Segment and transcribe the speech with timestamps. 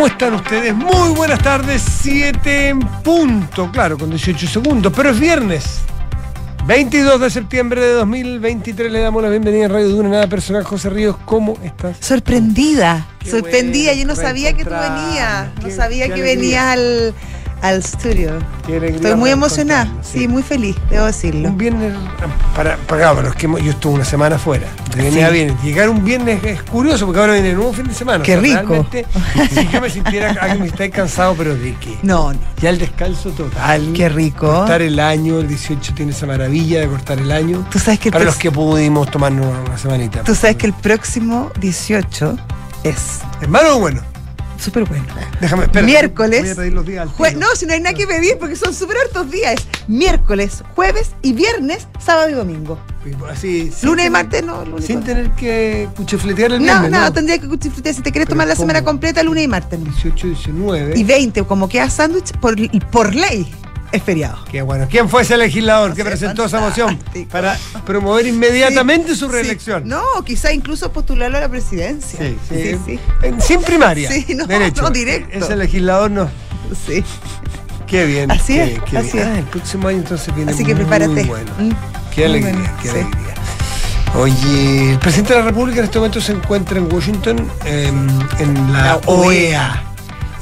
[0.00, 0.74] ¿Cómo están ustedes?
[0.74, 5.80] Muy buenas tardes, 7 en punto, claro, con 18 segundos, pero es viernes.
[6.64, 10.64] 22 de septiembre de 2023 le damos la bienvenida en Radio Duna, nada personal.
[10.64, 11.98] José Ríos, ¿cómo estás?
[12.00, 13.90] Sorprendida, Qué sorprendida.
[13.90, 17.14] bueno, Yo no sabía que tú venías, no sabía que venías al,
[17.62, 18.38] al estudio.
[18.68, 21.48] Estoy muy emocionada, sí, muy feliz, debo decirlo.
[21.48, 21.94] Un viernes,
[22.54, 24.66] para, para pero es que yo estuve una semana fuera,
[24.96, 25.48] venía Sí.
[25.62, 28.24] Llegar un viernes es curioso porque ahora viene el nuevo fin de semana.
[28.24, 28.60] Qué rico.
[28.62, 29.06] Realmente,
[29.54, 31.98] si yo me sintiera ah, que me estáis cansado, pero ¿de qué?
[32.02, 33.92] No, no, Ya el descanso total.
[33.94, 34.46] qué rico.
[34.50, 37.66] Cortar el año, el 18 tiene esa maravilla de cortar el año.
[37.70, 40.22] Tú sabes que Para los que pudimos tomarnos una, una semanita.
[40.24, 42.36] tú sabes que el próximo 18
[42.84, 44.09] es ¿Es malo o bueno?
[44.60, 45.04] Súper bueno.
[45.40, 45.86] Déjame, espera.
[45.86, 46.42] Miércoles.
[46.42, 48.74] Voy a pedir los días al no, si no hay nada que pedir porque son
[48.74, 49.54] súper hartos días.
[49.54, 52.78] Es miércoles, jueves y viernes, sábado y domingo.
[53.30, 54.64] Así, Lunes y martes no.
[54.64, 57.94] lunes Sin tener que cuchifletear el No, viernes, no, tendría que disfrutar.
[57.94, 58.64] Si te Pero tomar la ¿cómo?
[58.64, 59.78] semana completa, lunes y martes.
[59.78, 59.86] no.
[59.86, 60.98] 18, 19.
[60.98, 62.54] Y 20, como queda sándwich, por,
[62.90, 63.50] por ley
[63.92, 64.44] es feriado.
[64.50, 64.86] Qué bueno.
[64.90, 66.98] ¿Quién fue ese legislador No que presentó esa moción
[67.30, 69.82] para promover inmediatamente Sí, su reelección?
[69.82, 69.88] sí.
[69.88, 72.18] No, quizá incluso postularlo a la presidencia.
[72.18, 72.78] Sí, sí.
[72.86, 73.00] sí.
[73.40, 74.10] Sin primaria.
[74.10, 74.82] Sí, no, derecho.
[74.82, 75.36] no, directo.
[75.38, 76.28] Ese legislador no.
[76.86, 77.02] Sí.
[77.86, 78.30] Qué bien.
[78.30, 79.28] Así qué- es, qué así bien.
[79.28, 79.34] es.
[79.34, 81.24] Ah, el próximo año entonces viene Así que muy prepárate.
[81.24, 81.50] bueno.
[81.58, 81.70] Mm.
[82.14, 83.34] Qué alegría, bueno, qué alegría.
[84.16, 88.08] Oye, el presidente de la República en este momento se encuentra en Washington, em,
[88.40, 89.84] en la, La OEA.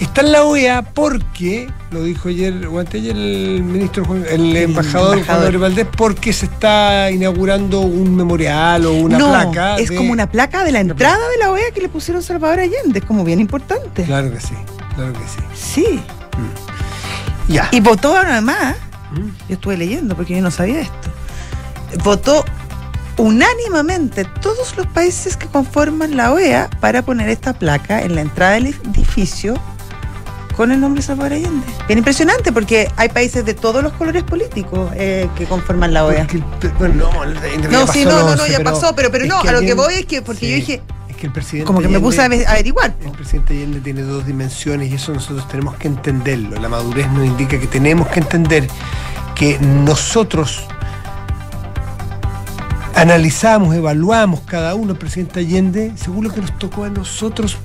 [0.00, 5.08] Está en la OEA porque, lo dijo ayer, o anteayer el ministro, Juan- el, embajador,
[5.08, 5.42] Juan embajador.
[5.42, 9.76] Gabriel Valdés, porque se está inaugurando un memorial o una no, placa.
[9.76, 12.60] es de- como una placa de la entrada de la OEA que le pusieron Salvador
[12.60, 13.00] Allende.
[13.00, 14.04] Es como bien importante.
[14.04, 14.54] Claro que sí,
[14.94, 15.84] claro que sí.
[15.84, 16.00] Sí.
[17.48, 17.68] Ya.
[17.72, 18.76] Y votó además,
[19.10, 19.28] Mm.
[19.48, 21.08] yo estuve leyendo porque yo no sabía esto,
[22.04, 22.44] votó
[23.16, 28.52] unánimemente todos los países que conforman la OEA para poner esta placa en la entrada
[28.52, 29.58] del edificio
[30.58, 31.64] con el nombre de Salvador Allende.
[31.86, 36.26] Bien impresionante porque hay países de todos los colores políticos eh, que conforman la OEA.
[36.26, 36.42] Porque
[36.80, 37.24] bueno, no,
[37.70, 39.94] No, sí, no, no, no, 11, ya pasó, pero, pero no, a lo que voy
[39.94, 40.82] es que, porque yo dije,
[41.16, 41.64] que el presidente.
[41.64, 42.92] como que me puse a averiguar.
[43.04, 46.60] El presidente Allende tiene dos dimensiones y eso nosotros tenemos que entenderlo.
[46.60, 48.66] La madurez nos indica que tenemos que entender
[49.36, 50.66] que nosotros
[52.96, 57.58] analizamos, evaluamos cada uno, el presidente Allende, según lo que nos tocó a nosotros,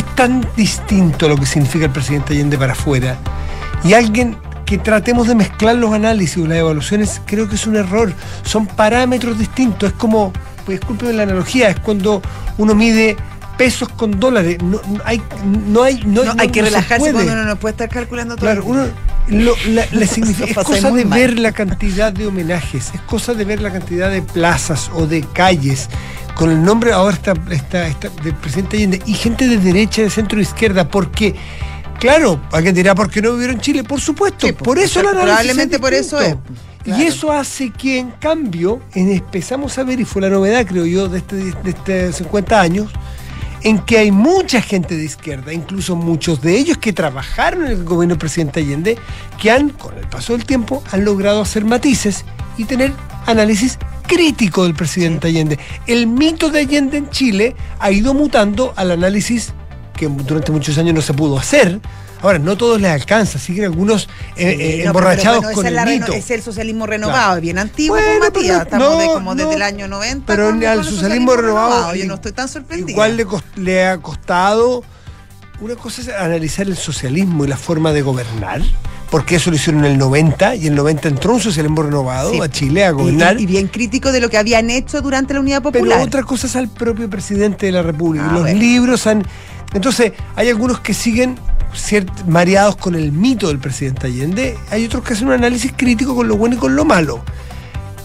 [0.00, 3.16] es tan distinto lo que significa el presidente Allende para afuera.
[3.84, 7.76] Y alguien que tratemos de mezclar los análisis o las evaluaciones, creo que es un
[7.76, 8.12] error.
[8.42, 9.90] Son parámetros distintos.
[9.92, 10.32] Es como,
[10.64, 12.20] pues la analogía, es cuando
[12.58, 13.16] uno mide
[13.56, 14.58] pesos con dólares.
[14.62, 15.22] No, no hay,
[15.66, 18.44] no hay, no, hay que relajarse cuando uno no puede estar calculando todo.
[18.46, 18.86] Claro, uno
[19.28, 21.18] lo, la- significa, Lo es cosa de mal.
[21.18, 25.22] ver la cantidad de homenajes, es cosa de ver la cantidad de plazas o de
[25.22, 25.88] calles
[26.34, 30.10] con el nombre ahora está, está, está del presidente Allende y gente de derecha, de
[30.10, 31.34] centro, izquierda, porque
[31.98, 33.84] claro, alguien dirá, ¿por qué no vivieron en Chile?
[33.84, 36.36] Por supuesto, Sí, pues, por eso análisis probablemente por eso es,
[36.84, 37.02] claro.
[37.02, 41.08] Y eso hace que, en cambio, empezamos a ver, y fue la novedad, creo yo,
[41.08, 42.92] de este, de este 50 años,
[43.66, 47.82] en que hay mucha gente de izquierda, incluso muchos de ellos que trabajaron en el
[47.82, 48.96] gobierno del presidente Allende,
[49.42, 52.24] que han, con el paso del tiempo, han logrado hacer matices
[52.56, 52.92] y tener
[53.26, 53.76] análisis
[54.06, 55.58] crítico del presidente Allende.
[55.88, 59.52] El mito de Allende en Chile ha ido mutando al análisis
[59.96, 61.80] que durante muchos años no se pudo hacer.
[62.22, 65.98] Ahora, no todos les alcanza, siguen algunos eh, eh, no, emborrachados pero bueno, con el
[66.00, 66.12] mito.
[66.12, 67.36] Es el socialismo renovado, Claro.
[67.36, 68.66] es bien antiguo, Bueno, Matías.
[68.70, 70.24] pero de- como no, desde el año 90.
[70.26, 72.90] pero con- al con socialismo renovado, Yo y- no estoy tan sorprendida.
[72.92, 74.82] Igual le, cos- le ha costado.
[75.60, 78.60] Una cosa es analizar el socialismo y la forma de gobernar,
[79.10, 82.30] porque eso lo hicieron en el 90 y en el 90 entró un socialismo renovado
[82.32, 82.40] Sí.
[82.40, 83.38] a Chile a gobernar.
[83.40, 86.00] Y, y bien crítico de lo que habían hecho durante la Unidad pero Popular.
[86.00, 88.26] otra cosa es al propio presidente de la República.
[88.28, 88.58] Ah, Los bueno.
[88.58, 89.22] libros han.
[89.72, 91.38] Entonces, hay algunos que siguen
[92.26, 96.28] mareados con el mito del presidente Allende, hay otros que hacen un análisis crítico con
[96.28, 97.22] lo bueno y con lo malo.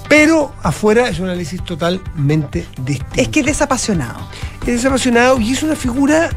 [0.10, 3.16] Pero afuera es un análisis totalmente distinto.
[3.16, 4.28] Es que es desapasionado.
[4.62, 6.30] es desapasionado y es una figura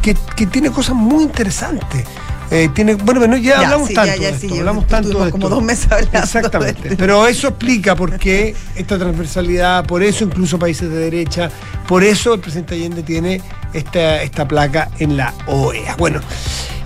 [0.00, 2.04] que, que tiene cosas muy interesantes.
[2.50, 4.86] Eh, tiene, bueno, bueno, ya, Ya, hablamos sí, tanto ya, ya, de sí, esto, hablamos
[4.86, 5.54] tanto de como esto.
[5.56, 10.58] dos meses hablando Exactamente, de- pero eso explica por qué esta transversalidad, por eso incluso
[10.58, 11.50] países de derecha,
[11.86, 13.42] por eso el presidente Allende tiene
[13.74, 15.94] esta, esta placa en la OEA.
[15.96, 16.20] Bueno,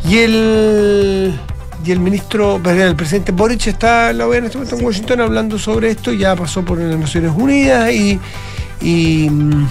[0.08, 1.40] y el
[1.84, 4.84] y el ministro, perdón, el presidente Boric está en la OEA en este momento en
[4.84, 8.20] Washington hablando sobre esto, ya pasó por las Naciones Unidas y,
[8.80, 9.68] y, mm,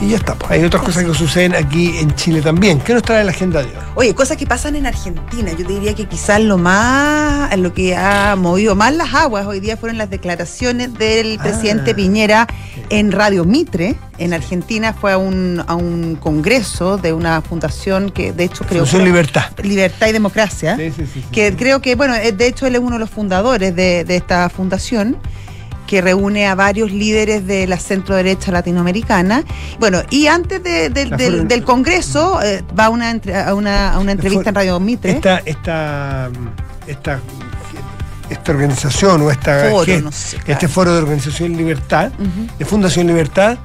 [0.00, 0.34] Y ya está.
[0.34, 0.50] pues.
[0.52, 2.80] Hay otras cosas que suceden aquí en Chile también.
[2.80, 3.72] ¿Qué nos trae la agenda de hoy?
[3.94, 5.52] Oye, cosas que pasan en Argentina.
[5.52, 9.58] Yo te diría que quizás lo más, lo que ha movido más las aguas hoy
[9.60, 11.42] día fueron las declaraciones del Ah.
[11.42, 12.46] presidente Piñera
[12.90, 13.94] en Radio Mitre.
[14.18, 18.84] En Argentina fue a un, a un congreso de una fundación que de hecho creo
[18.84, 19.44] que- Libertad.
[19.62, 20.76] Libertad y Democracia.
[20.76, 23.10] Sí, sí, sí, que creo que, bueno, eh, de hecho él es uno de los
[23.10, 25.16] fundadores de, de esta fundación
[25.86, 29.44] que reúne a varios líderes de la centro derecha latinoamericana.
[29.78, 33.10] Bueno, y antes de- de- La del, Congreso eh, va a una,
[33.46, 35.12] a una, a una entrevista en Radio Mitre.
[35.12, 36.28] Esta, esta,
[36.86, 37.20] esta,
[38.30, 42.10] esta organización o esta, Foro, que- no sé, este foro de Organización Libertad,
[42.58, 43.58] de Fundación Libertad,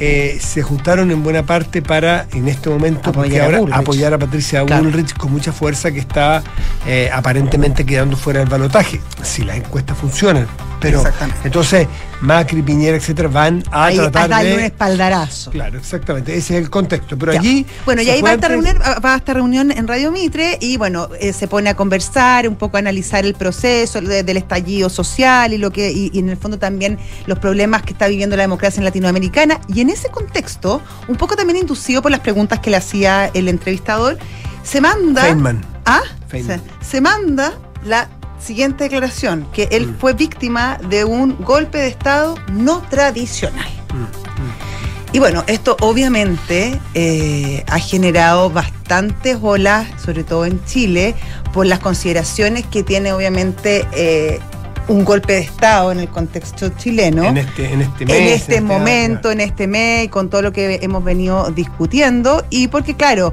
[0.00, 3.76] eh, se juntaron en buena parte para, en este momento, Apoyar a ahora Bullrich.
[3.78, 4.84] apoyar a Patricia Claro.
[4.84, 6.42] Bullrich con mucha fuerza que está
[6.86, 10.46] eh, aparentemente quedando fuera del balotaje, si las encuestas funcionan.
[10.80, 11.40] Pero Exactamente.
[11.44, 11.88] entonces
[12.20, 15.50] Macri, Piñera, etcétera, van a Ahí, a tratar darle un espaldarazo.
[15.50, 17.16] Claro, exactamente, ese es el contexto.
[17.18, 17.40] Pero Ya.
[17.40, 17.66] allí.
[17.84, 20.76] Bueno, y ahí va a, esta reunión, va a esta reunión en Radio Mitre y
[20.76, 24.88] bueno, eh, se pone a conversar, un poco a analizar el proceso de- del estallido
[24.90, 28.36] social y lo que y, y en el fondo también los problemas que está viviendo
[28.36, 29.60] la democracia en latinoamericana.
[29.72, 33.48] Y en ese contexto, un poco también inducido por las preguntas que le hacía el
[33.48, 34.18] entrevistador,
[34.64, 35.22] se manda.
[35.22, 35.64] Feynman.
[35.86, 36.00] ¿Ah?
[36.28, 36.60] Feynman.
[36.80, 37.52] Se manda
[37.84, 38.08] la
[38.38, 39.98] siguiente declaración, que él Mm.
[39.98, 43.68] fue víctima de un golpe de Estado no tradicional.
[43.94, 51.14] Mm, Y bueno, esto obviamente eh, ha generado bastantes olas, sobre todo en Chile,
[51.54, 54.38] por las consideraciones que tiene obviamente eh,
[54.86, 57.24] un golpe de Estado en el contexto chileno.
[57.24, 58.16] En este, en este mes.
[58.16, 62.44] en este momento, en este mes, con todo lo que hemos venido discutiendo.
[62.50, 63.32] Y porque, claro,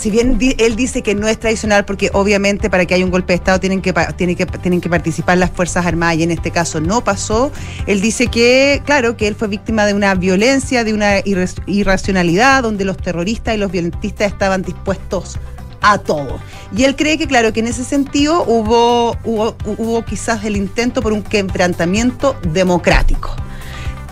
[0.00, 3.10] si bien di- él dice que no es tradicional, porque obviamente para que haya un
[3.10, 6.30] golpe de Estado tienen que, tienen que, tienen que participar las Fuerzas Armadas y en
[6.30, 7.52] este caso no pasó,
[7.86, 11.20] él dice que, claro, que él fue víctima de una violencia, de una
[11.66, 15.38] irracionalidad, donde los terroristas y los violentistas estaban dispuestos
[15.82, 16.38] a todo.
[16.76, 21.02] Y él cree que, claro, que en ese sentido hubo, hubo, hubo quizás el intento
[21.02, 23.34] por un quebrantamiento democrático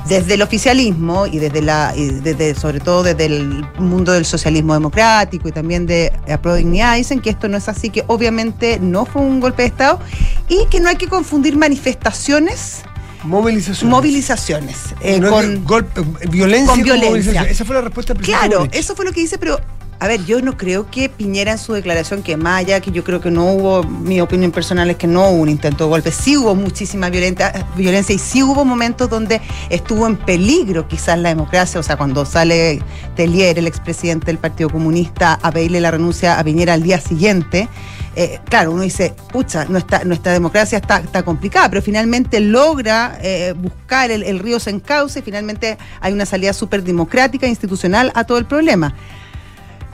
[0.06, 4.75] desde el oficialismo y desde la y desde sobre todo desde el mundo del socialismo
[4.75, 6.12] democrático y también de
[6.56, 10.00] Dignidad dicen que esto no es así que obviamente no fue un golpe de estado
[10.49, 12.83] y que no hay que confundir manifestaciones
[13.25, 13.91] Movilización.
[13.91, 16.73] movilizaciones eh, No, con golpe, violencia.
[16.73, 17.43] con violencia.
[17.43, 19.61] Esa fue la respuesta presidente Claro, eso fue lo que dice, pero
[20.00, 22.39] a ver, yo no creo que Piñera en su declaración, que
[22.81, 25.85] que yo creo que no hubo, mi opinión personal es que no hubo un intento
[25.85, 29.41] de golpe, sí hubo muchísima violenta, violencia y sí hubo momentos donde
[29.71, 32.81] estuvo en peligro quizás la democracia, o sea, cuando sale
[33.17, 37.69] Tellier, el expresidente del Partido Comunista, a pedirle la renuncia a Piñera al día siguiente.
[38.15, 43.53] eh, claro, uno dice, pucha, nuestra, nuestra democracia está, está complicada, pero finalmente logra eh,
[43.56, 48.39] buscar el, el río se encauce finalmente hay una salida súper democrática institucional a todo
[48.39, 48.95] el problema.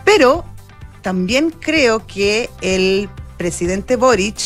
[0.04, 0.44] Pero
[1.02, 4.36] también creo que el presidente Boric,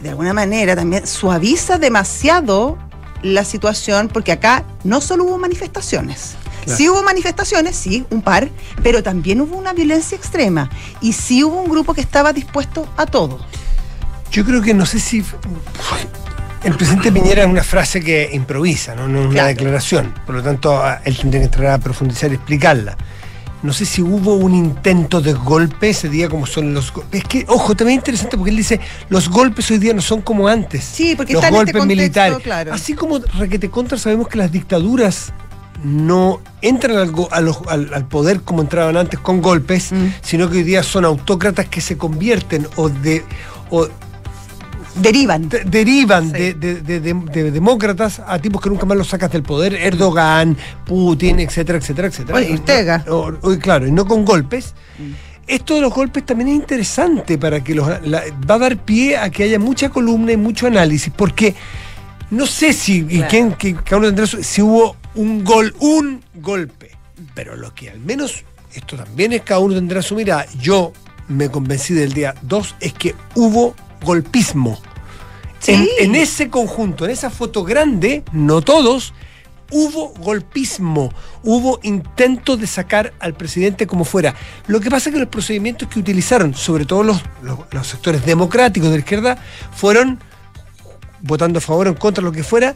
[0.00, 2.78] de alguna manera, también suaviza demasiado
[3.22, 6.34] la situación, porque acá no solo hubo manifestaciones.
[6.64, 6.76] Claro.
[6.76, 8.48] Sí hubo manifestaciones, sí, un par,
[8.84, 10.70] pero también hubo una violencia extrema
[11.00, 13.40] y sí hubo un grupo que estaba dispuesto a todo.
[14.30, 15.24] Yo creo que no sé si.
[16.62, 19.48] El presidente Piñera es una frase que improvisa, no, no es una Claro.
[19.48, 20.14] declaración.
[20.24, 22.96] Por lo tanto, él tendría que entrar a profundizar y explicarla.
[23.62, 27.22] No sé si hubo un intento de golpe ese día, como son los golpes.
[27.22, 30.20] Es que, ojo, también es interesante porque él dice: los golpes hoy día no son
[30.22, 30.82] como antes.
[30.84, 32.38] Sí, porque los está en este golpes contexto, militares.
[32.42, 32.74] claro.
[32.74, 35.32] Así como requete contra, sabemos que las dictaduras
[35.84, 40.06] no entran al, go- a los- al- al poder como entraban antes con golpes, Mm.
[40.22, 43.24] sino que hoy día son autócratas que se convierten o de.
[43.70, 43.88] o
[44.94, 45.48] Derivan.
[45.48, 46.32] de- derivan Sí.
[46.32, 49.74] de, de- de- de- de demócratas a tipos que nunca más los sacas del poder,
[49.74, 50.56] Erdogan,
[50.86, 52.38] Putin, etcétera, etcétera, etcétera.
[52.38, 53.04] Oye, no- Ortega.
[53.08, 54.74] o- o- claro, y no con golpes.
[54.98, 55.12] Mm.
[55.46, 59.16] Esto de los golpes también es interesante para que los, la- va a dar pie
[59.16, 61.54] a que haya mucha columna y mucho análisis, porque
[62.30, 66.22] no sé si, y quién- que cada uno tendrá su- si hubo un gol, un
[66.34, 66.90] golpe,
[67.34, 70.92] pero lo que al menos, esto también es cada uno tendrá su mirada, yo
[71.28, 74.80] me convencí del día 2, es que hubo golpismo.
[75.58, 75.72] Sí.
[75.72, 79.14] En, en ese conjunto, en esa foto grande, no todos,
[79.70, 81.12] hubo golpismo,
[81.44, 84.34] hubo intento de sacar al presidente como fuera.
[84.66, 88.26] Lo que pasa es que los procedimientos que utilizaron, sobre todo los, los- los sectores
[88.26, 89.38] democráticos de la izquierda,
[89.74, 90.18] fueron
[91.20, 92.74] votando a favor o en contra, lo que fuera,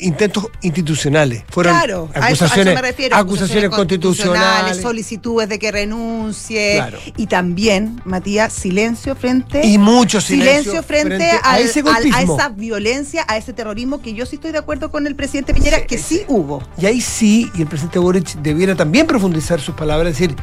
[0.00, 1.44] intentos institucionales.
[1.50, 3.16] Fueron claro, a eso, a eso acusaciones, me refiero.
[3.16, 4.80] acusaciones constitucionales.
[4.80, 6.74] solicitudes de que renuncie.
[6.76, 6.98] Claro.
[7.16, 9.64] Y también, Matías, silencio frente.
[9.66, 13.52] Y mucho silencio, silencio frente, frente al- a ese al- a esa violencia, a ese
[13.52, 16.22] terrorismo, que yo sí estoy de acuerdo con el presidente Piñera, Sí, que sí, sí.
[16.28, 16.62] hubo.
[16.80, 20.34] Y ahí sí, y el presidente Boric debiera también profundizar sus palabras, decir,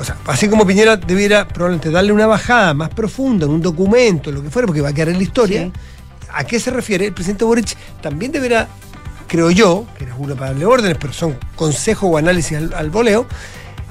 [0.00, 4.30] o sea, así como Piñera debiera probablemente darle una bajada más profunda en un documento,
[4.30, 5.62] lo que fuera, porque va a quedar en la historia.
[5.64, 5.72] Sí.
[6.32, 7.06] ¿A qué se refiere?
[7.06, 8.68] El presidente Boric también deberá,
[9.26, 12.72] creo yo, que no es uno para darle órdenes, pero son consejos o análisis al,
[12.74, 13.26] al voleo,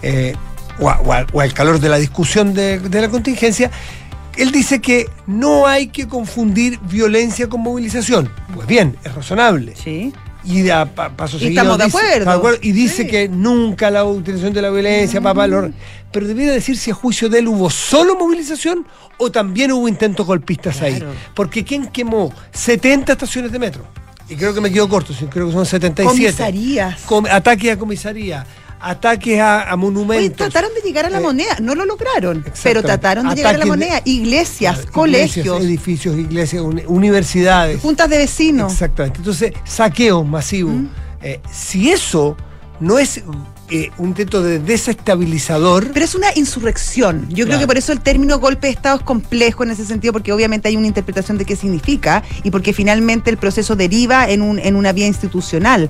[0.01, 0.35] eh,
[0.79, 3.71] o al calor de la discusión de, de la contingencia,
[4.37, 8.31] él dice que no hay que confundir violencia con movilización.
[8.53, 10.13] Pues bien, es razonable Sí.
[10.47, 12.59] Y a pa- paso Y seguido estamos de dice- acuerdo.
[12.61, 13.07] y dice Sí.
[13.09, 15.69] que nunca la utilización de la violencia pa, pa, lo-
[16.11, 18.87] pero debiera decir si a juicio de él hubo solo movilización
[19.17, 21.03] o también hubo intentos golpistas ahí
[21.35, 23.85] porque quién quemó 70 estaciones de metro
[24.29, 26.05] y creo que me quedo corto creo que son 77
[26.37, 27.01] Comisarías.
[27.01, 28.45] Com- ataques a comisaría
[28.79, 32.43] ataques a, a Oye, monumentos trataron de llegar a la Eh, moneda, no lo lograron,
[32.63, 34.01] pero trataron de llegar a la moneda.
[34.05, 38.71] Iglesias, colegios, edificios iglesias uni- universidades juntas de vecinos.
[38.73, 39.19] Exactamente.
[39.19, 40.71] Entonces, saqueo masivo.
[41.21, 42.37] Eh, si eso
[42.79, 43.23] no es
[43.69, 47.27] eh, un intento de desestabilizador, Pero es una insurrección.
[47.29, 50.13] Yo creo que por eso el término golpe de Estado es complejo en ese sentido,
[50.13, 54.41] porque obviamente hay una interpretación de qué significa y porque finalmente el proceso deriva en,
[54.43, 55.89] un, en una vía institucional.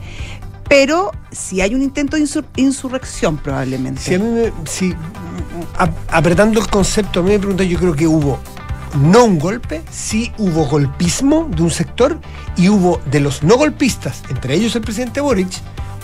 [0.70, 4.02] Pero si hay un intento de insur- insurrección, probablemente.
[4.02, 4.94] si a mí me- si,
[5.78, 8.40] a- apretando el concepto, a mí me preguntan, yo creo que hubo
[9.02, 12.20] no un golpe, sí hubo golpismo de un sector
[12.56, 15.50] y hubo de los no golpistas, entre ellos el presidente Boric,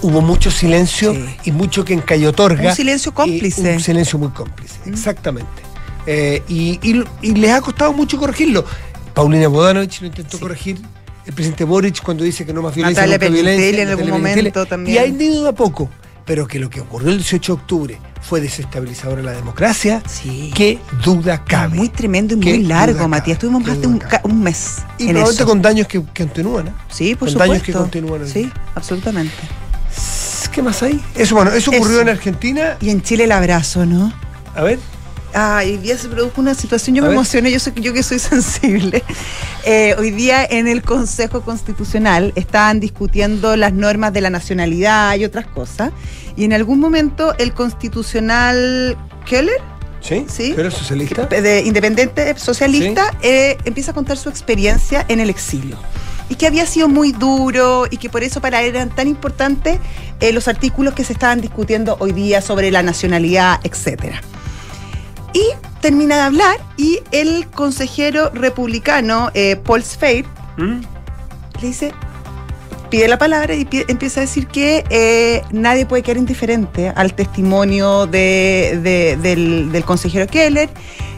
[0.02, 1.26] hubo mucho silencio Sí.
[1.46, 2.70] y mucho que encayotorga.
[2.70, 3.74] Un silencio cómplice.
[3.76, 5.62] Un silencio muy cómplice, exactamente.
[6.06, 8.66] Eh, y, y- y les ha costado mucho corregirlo.
[9.14, 10.42] Paulina Bodanovich lo intentó Sí.
[10.44, 10.82] corregir.
[11.26, 13.84] El presidente Boric cuando dice que no más violencia, Natalia nunca violencia.
[13.84, 14.96] En algún momento también.
[14.96, 15.90] Y ha ido a poco.
[16.26, 20.52] Pero que lo que ocurrió el 18 de octubre fue desestabilizador en la democracia, Sí.
[20.56, 21.76] qué duda cabe.
[21.76, 23.36] Muy tremendo y muy largo, Matías.
[23.36, 25.46] Estuvimos más de un, un mes Y en probablemente eso.
[25.46, 26.68] con daños que, que continúan.
[26.70, 26.74] ¿eh?
[26.90, 27.52] Sí, por con supuesto.
[27.52, 29.34] daños que continúan Sí, absolutamente.
[30.54, 31.02] ¿Qué más hay?
[31.16, 32.02] Eso, bueno, eso ocurrió Eso.
[32.04, 32.78] en Argentina.
[32.80, 34.14] Y en Chile el abrazo, ¿no?
[34.56, 34.80] A ver.
[35.34, 37.16] Ay, hoy día se produjo una situación, yo A me ver.
[37.18, 39.04] emocioné, yo, soy, yo que soy sensible.
[39.66, 45.26] Eh, hoy día en el Consejo Constitucional estaban discutiendo las normas de la nacionalidad y
[45.26, 45.92] otras cosas.
[46.36, 49.62] Y en algún momento el constitucional Keller,
[50.02, 50.26] ¿Sí?
[50.28, 50.52] Sí.
[50.54, 51.26] ¿Tú eres socialista?
[51.28, 55.78] de independiente socialista, eh, empieza a contar su experiencia en el exilio.
[56.30, 59.80] Y que había sido muy duro y que por eso para él eran tan importantes
[60.20, 64.22] eh, los artículos que se estaban discutiendo hoy día sobre la nacionalidad, etcétera.
[65.34, 65.44] Y
[65.82, 70.26] termina de hablar y el consejero republicano eh, Paul Sfeir
[70.58, 70.82] ¿Mm?
[71.62, 71.92] le dice,
[72.90, 77.14] pide la palabra y pide- empieza a decir que eh, nadie puede quedar indiferente al
[77.16, 80.70] testimonio de- de- del, del consejero Keller,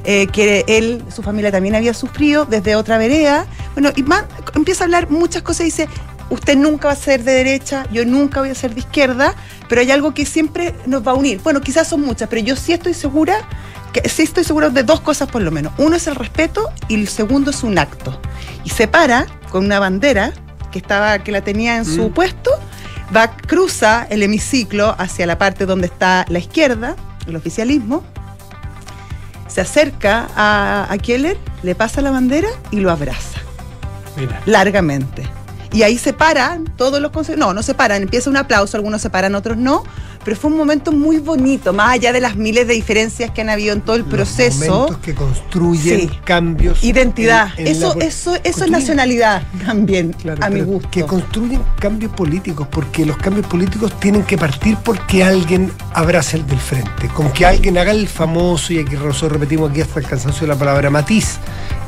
[0.06, 3.46] eh, que él, su familia también había sufrido desde otra vereda.
[3.74, 4.24] Bueno, y más,
[4.56, 5.90] empieza a hablar muchas cosas y dice,
[6.30, 9.36] usted nunca va a ser de derecha, yo nunca voy a ser de izquierda,
[9.68, 11.42] pero hay algo que siempre nos va a unir.
[11.44, 13.36] Bueno, quizás son muchas, pero yo sí estoy segura
[14.02, 15.72] que sí estoy seguro de dos cosas por lo menos.
[15.78, 18.20] Uno es el respeto y el segundo es un acto.
[18.64, 20.34] Y se para con una bandera
[20.72, 22.14] que estaba que la tenía en su Mm.
[22.14, 22.52] puesto,
[23.16, 26.96] va cruza el hemiciclo hacia la parte donde está la izquierda,
[27.28, 28.04] el oficialismo.
[29.48, 33.40] Se acerca a, a Keller, le pasa la bandera y lo abraza
[34.18, 34.42] Mira.
[34.46, 35.24] largamente.
[35.72, 37.40] Y ahí se paran todos los consejeros.
[37.48, 39.84] No, no se paran, empieza un aplauso, algunos se paran, otros no.
[40.26, 43.50] Pero fue un momento muy bonito, más allá de las miles de diferencias que han
[43.50, 44.66] habido en todo el Los proceso.
[44.74, 46.20] momentos que construyen Sí.
[46.26, 46.84] cambios.
[46.84, 47.50] Identidad.
[47.58, 50.90] en- en la eso, eso, eso es nacionalidad también, Claro, a mi gusto.
[50.90, 56.48] Que construyen cambios políticos, porque los cambios políticos tienen que partir porque alguien abrace el
[56.48, 60.08] del frente, con que alguien haga el famoso, y aquí nosotros repetimos aquí hasta el
[60.08, 61.38] cansancio la palabra matiz,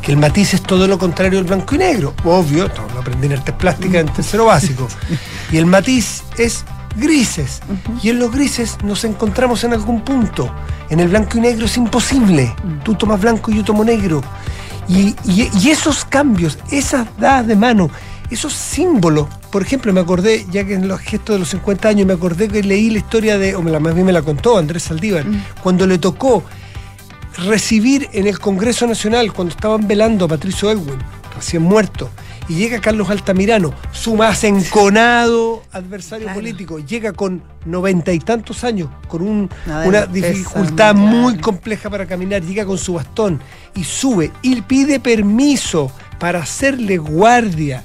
[0.02, 2.14] que el matiz es todo lo contrario del blanco y negro.
[2.24, 4.88] Obvio, todo lo aprendí en artes plásticas en tercero básico.
[5.52, 6.64] Y el matiz es
[6.98, 7.62] grises.
[8.04, 10.54] Y en los grises nos encontramos en algún punto.
[10.90, 12.54] En el blanco y negro es imposible.
[12.84, 14.22] Tú tomas blanco y yo tomo negro.
[14.88, 17.90] Y, y- y esos cambios, esas dadas de mano,
[18.30, 22.08] esos símbolos, por ejemplo, me acordé, ya que en los gestos de los 50 años,
[22.08, 24.58] me acordé que leí la historia de, o me la, más bien me la contó
[24.58, 25.26] Andrés Saldívar,
[25.64, 26.44] cuando le tocó
[27.46, 30.98] recibir en el Congreso Nacional, cuando estaban velando a Patricio Elwin,
[31.36, 32.10] recién muerto,
[32.50, 36.40] y llega Carlos Altamirano, su más enconado adversario Claro.
[36.40, 39.50] político, llega con noventa y tantos años, con un-
[39.86, 43.42] Una dificultad muy compleja para caminar, llega con su bastón
[43.76, 47.84] y sube y pide permiso para hacerle guardia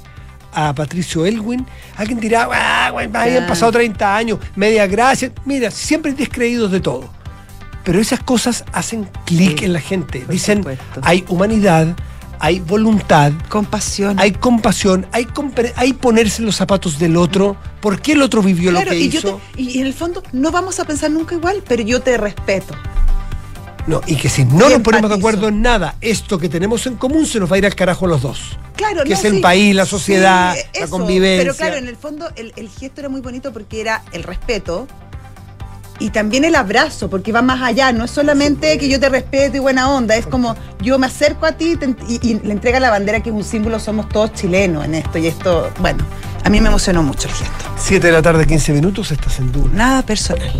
[0.53, 1.65] a Patricio Elwin,
[1.97, 3.47] alguien dirá, ah, güey, Claro.
[3.47, 5.31] pasado 30 años, media gracia.
[5.45, 7.09] Mira, siempre descreídos de todo.
[7.83, 10.23] Pero esas cosas hacen clic Sí, en la gente.
[10.29, 11.01] Dicen, supuesto.
[11.03, 11.87] hay humanidad,
[12.43, 14.19] hay voluntad, Compasión.
[14.19, 15.25] hay compasión, hay,
[15.77, 17.55] hay ponerse en los zapatos del otro.
[17.79, 19.41] ¿Por qué el otro vivió Claro, lo que y, yo hizo?
[19.55, 22.75] te- y en el fondo no vamos a pensar nunca igual, pero yo te respeto.
[23.87, 26.95] No, y que si no nos ponemos de acuerdo en nada, esto que tenemos en
[26.95, 28.57] común se nos va a ir al carajo a los dos.
[28.75, 31.43] Claro, Que no, es el sí, país, la sí, sociedad, la convivencia.
[31.45, 34.85] Pero claro, en el fondo el, el gesto era muy bonito porque era el respeto
[36.03, 37.93] y también el abrazo, porque va más allá.
[37.93, 41.45] No es solamente que yo te respeto y buena onda, es como yo me acerco
[41.45, 41.79] a ti
[42.09, 45.17] y, y le entrega la bandera que es un símbolo, somos todos chilenos en esto
[45.17, 45.71] y esto.
[45.79, 46.03] Bueno,
[46.43, 47.65] a mí me emocionó mucho el gesto.
[47.77, 49.73] 7 de la tarde, 15 minutos, estás en Duna.
[49.73, 50.51] Nada personal.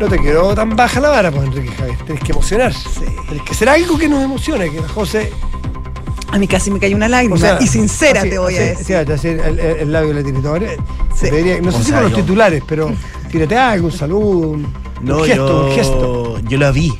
[0.00, 1.98] No te quedó tan baja la vara, pues Enrique Javier.
[2.06, 2.72] Tenés que emocionar.
[3.28, 5.30] Tenés que hacer algo que nos emocione, que la José.
[6.32, 8.60] A mí casi me cayó una lágrima o sea, y sincera así- te voy a
[8.60, 8.86] decir.
[8.86, 10.58] sí, así, el, el- el labio le tiene todo.
[10.58, 10.66] Sí.
[11.22, 12.92] Debería- no O sé si sea, con los yo- titulares, pero
[13.30, 14.66] tírate algo, un saludo, un,
[15.02, 16.38] No, un gesto, yo, un gesto.
[16.48, 16.92] yo la vi.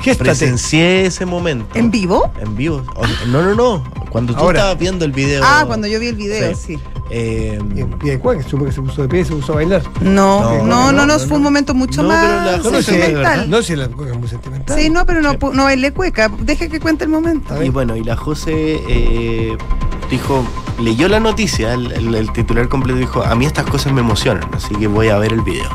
[0.00, 0.24] Géstate.
[0.30, 1.66] Presencié ese momento.
[1.78, 2.30] ¿En vivo?
[2.40, 2.82] En vivo.
[3.28, 3.84] No, no, no.
[4.10, 4.58] Cuando tú Ahora.
[4.60, 5.42] estabas viendo el video.
[5.44, 6.76] Ah, cuando yo vi el video, Sí.
[6.76, 6.78] sí.
[7.10, 9.52] Eh, Y en pie de cueca, supo que se puso de pie y se puso
[9.52, 9.82] a bailar.
[10.00, 11.36] No, No, no, no, no, no, fue no.
[11.36, 12.22] un momento mucho No, pero
[12.62, 13.50] la más sentimental.
[13.50, 14.78] no, si la cueca es muy sentimental.
[14.78, 16.30] Sí, no, pero no, no bailé cueca.
[16.40, 17.62] Deja que cuente el momento.
[17.62, 19.56] Y bueno, y la José eh,
[20.10, 20.44] dijo,
[20.80, 24.44] leyó la noticia, el, el- el titular completo dijo, a mí estas cosas me emocionan,
[24.54, 25.68] así que voy a ver el video.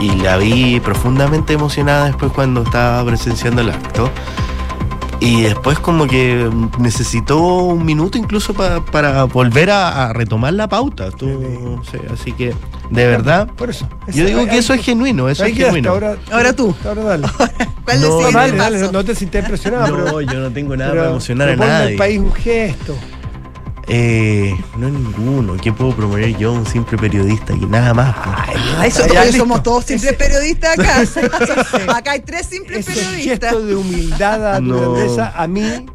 [0.00, 4.10] Y la vi profundamente emocionada después cuando estaba presenciando el acto.
[5.20, 6.48] Y después como que
[6.78, 11.10] necesitó un minuto incluso pa- para volver a, a retomar la pauta.
[11.10, 12.54] Tú- sí, así que,
[12.90, 13.88] de verdad, Por eso.
[14.12, 15.90] yo digo que eso es genuino, eso es genuino.
[15.90, 16.72] Ahora, Ahora tú.
[16.86, 17.26] Ahora dale.
[17.84, 18.92] ¿Cuál No, el No, siguiente dale, dale, paso?
[18.92, 20.20] no te sientas impresionado, pero.
[20.20, 21.96] Yo no tengo nada pero para emocionar a nadie.
[21.98, 22.94] país un gesto.
[23.90, 25.56] Eh, no ninguno.
[25.56, 27.54] ¿Qué puedo proponer yo, un simple periodista?
[27.54, 28.14] Y nada más.
[28.78, 29.38] Ay, so- Ya, oye, listo.
[29.38, 31.96] somos todos simples periodistas acá.
[31.96, 33.40] acá hay tres simples Ese periodistas.
[33.50, 34.92] gesto de humildad a tu No.
[34.92, 35.86] grandeza, a mí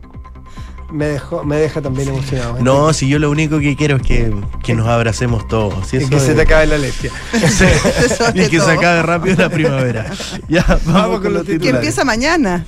[0.91, 2.57] me, dejó, me deja también emocionado.
[2.57, 2.61] ¿eh?
[2.63, 4.33] No, si yo lo único que quiero es que,
[4.63, 5.87] que nos abracemos todos.
[5.87, 7.11] Si Y eso que se te acabe la alergia.
[8.33, 8.67] Y que todo.
[8.67, 10.05] se acabe rápido la primavera.
[10.47, 11.75] Ya, vamos, con los Que titulares.
[11.75, 12.65] empieza mañana.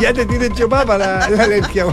[0.00, 1.84] Ya te tiene hecho papa la, la alergia.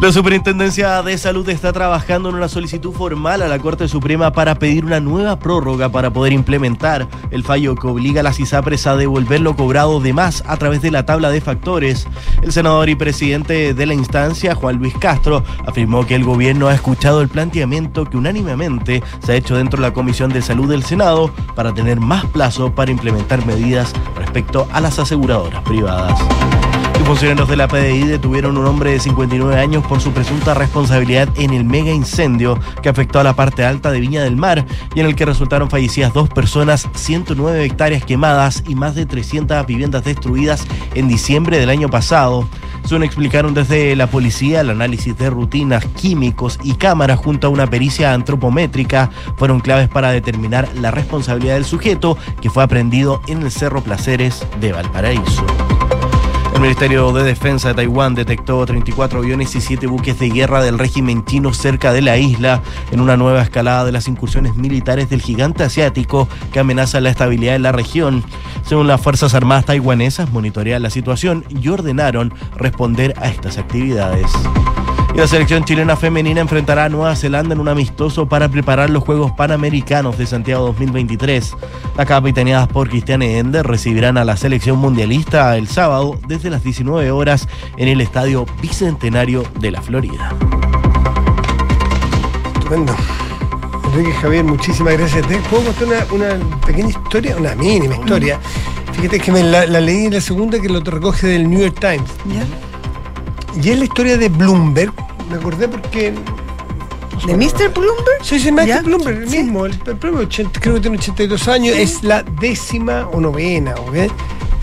[0.00, 4.56] La Superintendencia de Salud está trabajando en una solicitud formal a la Corte Suprema para
[4.56, 8.96] pedir una nueva prórroga para poder implementar el fallo que obliga a las ISAPRES a
[8.96, 12.06] devolver lo cobrado de más a través de la tabla de factores.
[12.42, 16.74] El senador y presidente de la instancia, Juan Luis Castro, afirmó que el gobierno ha
[16.74, 20.84] escuchado el planteamiento que unánimemente se ha hecho dentro de la Comisión de Salud del
[20.84, 26.20] Senado para tener más plazo para implementar medidas respecto a las aseguradoras privadas.
[27.04, 31.28] Funcionarios de la PDI detuvieron a un hombre de 59 años por su presunta responsabilidad
[31.36, 34.64] en el mega incendio que afectó a la parte alta de Viña del Mar
[34.94, 39.66] y en el que resultaron fallecidas dos personas, 109 hectáreas quemadas y más de 300
[39.66, 42.48] viviendas destruidas en diciembre del año pasado.
[42.84, 47.66] Según explicaron desde la policía, el análisis de rutinas, químicos y cámaras junto a una
[47.66, 53.50] pericia antropométrica fueron claves para determinar la responsabilidad del sujeto que fue aprendido en el
[53.50, 55.44] Cerro Placeres de Valparaíso.
[56.54, 60.78] El Ministerio de Defensa de Taiwán detectó 34 aviones y 7 buques de guerra del
[60.78, 62.62] régimen chino cerca de la isla
[62.92, 67.54] en una nueva escalada de las incursiones militares del gigante asiático que amenaza la estabilidad
[67.54, 68.22] de la región.
[68.64, 74.30] Según las Fuerzas Armadas taiwanesas, monitorean la situación y ordenaron responder a estas actividades.
[75.14, 79.04] Y la selección chilena femenina enfrentará a Nueva Zelanda en un amistoso para preparar los
[79.04, 81.54] Juegos Panamericanos de Santiago 2023.
[81.96, 87.12] Las capitaneadas por Cristiane Ender recibirán a la selección mundialista el sábado desde las 19
[87.12, 87.46] horas
[87.76, 90.32] en el Estadio Bicentenario de la Florida.
[92.54, 92.96] Estupendo.
[93.92, 95.24] Enrique Javier, muchísimas gracias.
[95.28, 97.36] ¿Te puedo contar una, una pequeña historia?
[97.36, 98.40] Una mínima historia.
[98.94, 101.78] Fíjate que me la, la leí en la segunda que lo recoge del New York
[101.78, 102.10] Times.
[102.26, 102.73] ¿Ya?
[103.62, 104.92] Y es la historia de Bloomberg.
[105.30, 106.12] Me acordé porque.
[107.26, 107.72] ¿De Mr.
[107.72, 108.22] Bloomberg?
[108.22, 108.82] Sí, sí, ¿Ya?
[108.82, 109.38] Bloomberg, el Sí.
[109.38, 109.66] mismo.
[109.66, 111.76] El, el propio 80 creo que tiene 82 años.
[111.76, 114.10] Es la décima o novena, ¿ok?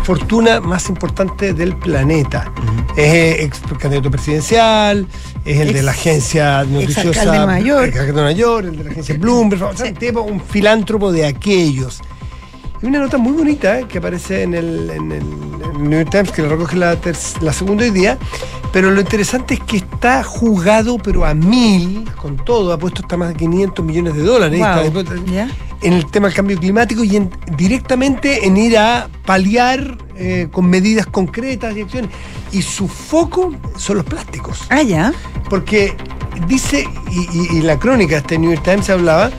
[0.03, 2.51] Fortuna más importante del planeta.
[2.97, 5.07] Es eh, ex candidato presidencial,
[5.45, 7.31] es el de la agencia noticiosa.
[7.31, 7.85] de Nueva York.
[7.87, 9.63] exalcalde de Nueva York, el de la agencia Bloomberg.
[9.63, 12.01] O sea, un filántropo de aquellos.
[12.81, 16.41] Y una nota muy bonita eh, que aparece en el, en New York Times, que
[16.41, 16.97] lo recoge la,
[17.41, 18.17] la segunda hoy día.
[18.73, 23.17] Pero lo interesante es que está jugado, pero a mil, con todo, ha puesto hasta
[23.17, 24.59] más de 500 millones de dólares.
[24.59, 24.99] Wow.
[24.99, 25.49] Está- ¿Ya?
[25.83, 30.67] en el tema del cambio climático y en- directamente en ir a paliar eh, con
[30.69, 32.11] medidas concretas y acciones.
[32.51, 34.61] Y su foco son los plásticos.
[34.69, 35.11] Ah, ya.
[35.49, 35.95] Porque
[36.47, 39.31] dice, y, y- y la crónica de este New York Times hablaba,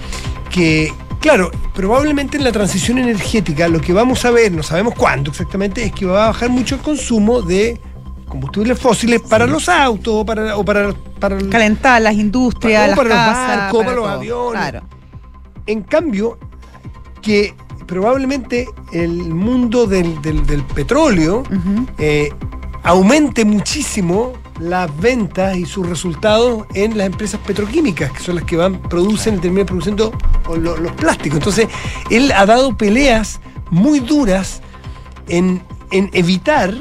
[0.50, 5.30] que, claro, probablemente en la transición energética lo que vamos a ver, no sabemos cuándo
[5.30, 7.80] exactamente, es que va a bajar mucho el consumo de
[8.28, 13.08] combustibles fósiles para los autos o para, o para, para el- Calentar las industrias, Para-
[13.08, 14.14] las para los barcos, para los todo.
[14.14, 14.60] aviones.
[14.60, 14.82] Claro.
[15.66, 16.38] En cambio,
[17.22, 17.54] que
[17.86, 21.42] probablemente el mundo del, del- del petróleo
[21.98, 22.30] eh,
[22.82, 28.56] aumente muchísimo las ventas y sus resultados en las empresas petroquímicas, que son las que
[28.56, 30.12] van, producen y terminan produciendo
[30.56, 31.38] lo- los plásticos.
[31.38, 31.68] Entonces,
[32.10, 34.60] él ha dado peleas muy duras
[35.28, 36.74] en, en evitar,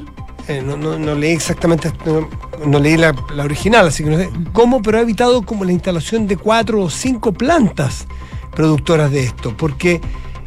[0.47, 2.27] eh, no, no- no leí exactamente, no,
[2.65, 5.71] no leí la, la original, así que no sé cómo, pero ha evitado como la
[5.71, 8.05] instalación de cuatro o cinco plantas
[8.53, 10.01] productoras de esto, porque...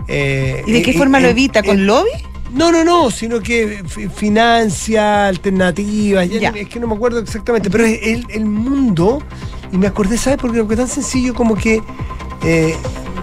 [0.09, 1.63] eh, ¿Y de qué eh, forma lo evita?
[1.63, 2.11] ¿Con lobby?
[2.53, 7.71] No, no, no, sino que fi- financia alternativas, ya es que no me acuerdo exactamente,
[7.71, 9.23] pero es el, el mundo,
[9.73, 10.39] y me acordé, ¿sabes?
[10.41, 11.83] Porque lo que es tan sencillo como que
[12.45, 12.77] eh,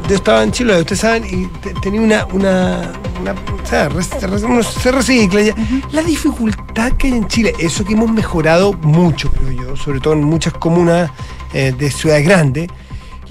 [0.09, 4.21] yo estaba en Chile, ustedes saben, y te- tenía una, una, una- o sea, res-
[4.21, 5.55] res- uno se recicla ya.
[5.91, 10.13] La dificultad que hay en Chile, eso que hemos mejorado mucho, creo yo, sobre todo
[10.13, 11.09] en muchas comunas
[11.53, 12.69] eh, de ciudades grandes,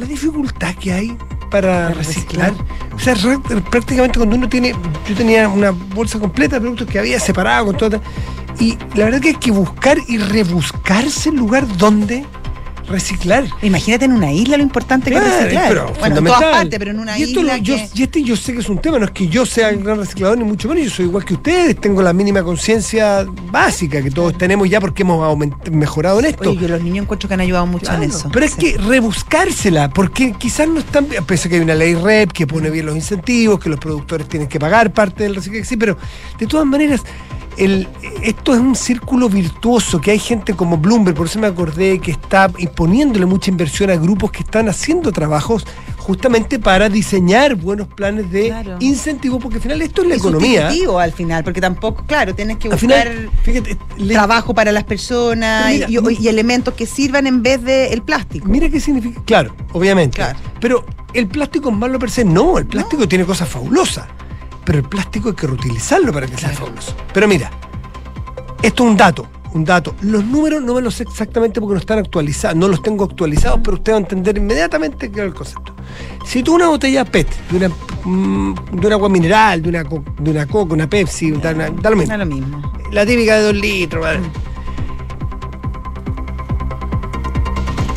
[0.00, 1.16] la dificultad que hay
[1.50, 2.54] para reciclar.
[2.94, 3.14] O sea,
[3.70, 4.74] prácticamente cuando uno tiene,
[5.06, 8.00] yo tenía una bolsa completa de productos que había separado con todo.
[8.58, 12.24] Y la verdad que hay que buscar y rebuscarse el lugar donde
[12.90, 13.44] reciclar.
[13.62, 15.68] Imagínate en una isla lo importante que es reciclar.
[15.68, 18.02] pero bueno, en todas partes, pero en una y esto isla lo- yo, que- y
[18.02, 20.36] este yo sé que es un tema, no es que yo sea el gran reciclador
[20.38, 24.36] ni mucho menos, yo soy igual que ustedes, tengo la mínima conciencia básica que todos
[24.36, 25.38] tenemos ya porque hemos
[25.70, 26.50] mejorado en esto.
[26.50, 28.28] Oye, yo los niños encuentro que han ayudado mucho Claro, en eso.
[28.32, 28.58] Pero es Sí.
[28.58, 32.70] que rebuscársela, porque quizás no están, pese a que hay una ley REP que pone
[32.70, 35.96] bien los incentivos, que los productores tienen que pagar parte del reciclaje, sí, pero
[36.38, 37.02] de todas maneras,
[37.60, 37.86] el,
[38.22, 42.10] esto es un círculo virtuoso, que hay gente como Bloomberg, por eso me acordé, que
[42.10, 45.66] está imponiéndole mucha inversión a grupos que están haciendo trabajos
[45.98, 48.76] justamente para diseñar buenos planes de Claro.
[48.80, 50.68] incentivo, porque al final esto es la economía.
[50.98, 55.70] al final, porque tampoco, claro, tienes que buscar final, fíjate, le- trabajo para las personas
[55.72, 58.48] mira, y, y elementos que sirvan en vez del plástico.
[58.48, 59.20] Mira qué significa.
[59.24, 60.16] Claro, obviamente.
[60.16, 60.38] Claro.
[60.60, 62.24] Pero el plástico es malo per se.
[62.24, 64.06] No, el plástico tiene cosas fabulosas.
[64.70, 66.94] Pero el plástico hay que reutilizarlo para que sea fabuloso.
[67.12, 67.50] Pero mira,
[68.62, 69.26] esto es un dato.
[69.52, 69.96] Un dato.
[70.00, 72.56] Los números no me los sé exactamente porque no están actualizados.
[72.56, 75.74] No los tengo actualizados, pero usted va a entender inmediatamente qué es el concepto.
[76.24, 77.68] Si tú una botella PET, de una,
[78.04, 81.96] mm, de un agua mineral, de una, de una coca, una Pepsi, da, da lo
[81.96, 82.12] mismo.
[82.12, 82.72] Da lo mismo.
[82.92, 84.20] La típica de dos litros, ¿vale?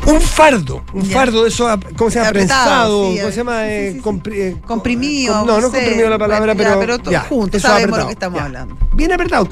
[0.05, 2.29] Un fardo, un fardo de eso, ¿cómo se llama?
[2.29, 3.59] Apretado, Prensado, sí, ¿cómo se llama?
[3.61, 5.77] sí, sí, Eh, compri- eh, Comprimido, com- no, no sé.
[5.77, 6.97] comprimido la palabra, Bueno, pero.
[6.99, 8.45] pero ya, juntos eso sabemos apretado, lo que estamos ya.
[8.45, 8.77] hablando.
[8.93, 9.47] Bien apretado.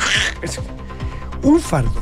[1.44, 1.94] Un fardo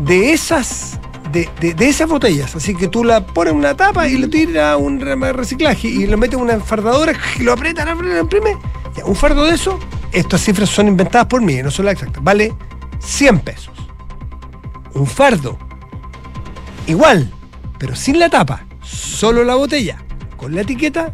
[0.00, 0.98] de esas.
[1.32, 4.30] De, de- de esas botellas, así que tú la pones en una tapa y lo
[4.30, 7.92] tiras a un re- reciclaje y lo metes en una fardadora y lo apretas, lo
[7.92, 8.56] apretas, lo imprime.
[8.96, 9.78] Ya, un fardo de eso,
[10.12, 12.54] estas cifras son inventadas por mí, no son las exactas, vale
[13.00, 13.74] 100 pesos.
[14.94, 15.58] Un fardo,
[16.86, 17.30] igual,
[17.78, 20.02] pero sin la tapa, solo la botella,
[20.36, 21.12] con la etiqueta,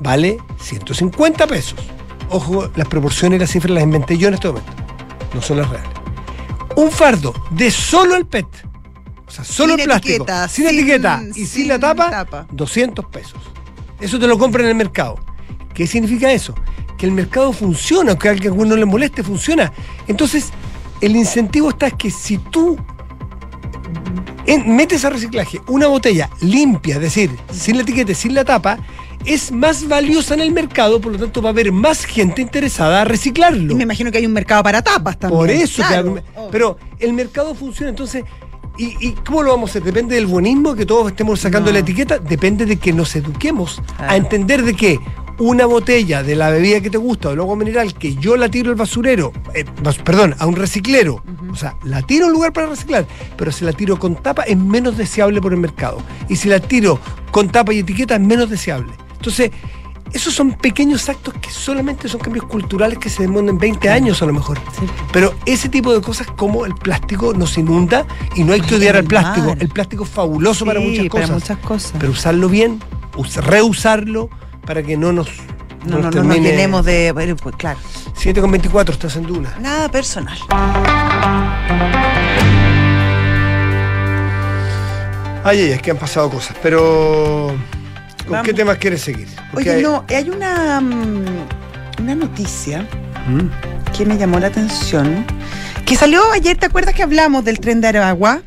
[0.00, 1.78] vale 150 pesos.
[2.28, 4.72] Ojo, las proporciones y las cifras las inventé yo en este momento,
[5.34, 5.90] no son las reales.
[6.76, 8.46] Un fardo de solo el PET,
[9.26, 12.10] o sea, solo Sin el plástico, etiqueta, sin, sin- etiqueta y sin, sin la tapa,
[12.10, 12.46] tapa.
[12.52, 13.40] 200 pesos.
[14.00, 15.16] Eso te lo compran en el mercado.
[15.74, 16.54] ¿Qué significa eso?
[16.96, 19.72] Que el mercado funciona, aunque a alguien no le moleste, funciona.
[20.06, 20.50] Entonces,
[21.00, 22.76] el incentivo está es que si tú
[24.46, 28.44] en- metes a reciclaje una botella limpia, es decir, sin la etiqueta, y sin la
[28.44, 28.78] tapa,
[29.24, 33.02] es más valiosa en el mercado, por lo tanto va a haber más gente interesada
[33.02, 33.72] a reciclarlo.
[33.72, 35.38] Y me imagino que hay un mercado para tapas también.
[35.38, 36.14] Por eso, Claro.
[36.14, 38.24] que- pero el mercado funciona, entonces,
[38.78, 39.82] ¿y, y cómo lo vamos a hacer?
[39.82, 41.74] ¿Depende del buenismo que todos estemos sacando No.
[41.74, 42.18] la etiqueta?
[42.18, 44.12] Depende de que nos eduquemos Claro.
[44.12, 44.98] a entender de que
[45.40, 48.48] una botella de la bebida que te gusta o el agua mineral que yo la
[48.48, 52.34] tiro al basurero, eh, bas- perdón, a un reciclero, o sea, la tiro a un
[52.34, 55.98] lugar para reciclar, pero si la tiro con tapa es menos deseable por el mercado.
[56.28, 57.00] Y si la tiro
[57.30, 58.92] con tapa y etiqueta es menos deseable.
[59.16, 59.50] Entonces,
[60.12, 64.20] esos son pequeños actos que solamente son cambios culturales que se demoran en 20 años
[64.22, 64.58] a lo mejor.
[65.12, 68.96] Pero ese tipo de cosas como el plástico nos inunda y no hay que odiar
[68.96, 69.54] al el plástico.
[69.58, 71.30] El plástico es fabuloso para muchas para cosas.
[71.30, 71.92] muchas cosas.
[72.00, 72.80] Pero usarlo bien,
[73.16, 74.28] us- reusarlo
[74.70, 75.26] para que no nos,
[75.84, 77.10] no, no, nos no nos llenemos de.
[77.10, 77.80] bueno, pues, claro.
[78.14, 79.52] 7 con 24 estás en Duna.
[79.60, 80.38] Nada personal.
[85.42, 87.48] Ay, ay, es que han pasado cosas, pero
[88.22, 88.46] ¿Con Vamos.
[88.46, 89.26] qué temas quieres seguir?
[89.50, 91.24] Porque Oye, hay- no, hay una, mm,
[92.02, 92.86] una noticia
[93.26, 93.92] ¿Mm?
[93.96, 95.26] que me llamó la atención.
[95.84, 98.42] Que salió ayer, ¿te acuerdas que hablamos del tren de Aragua?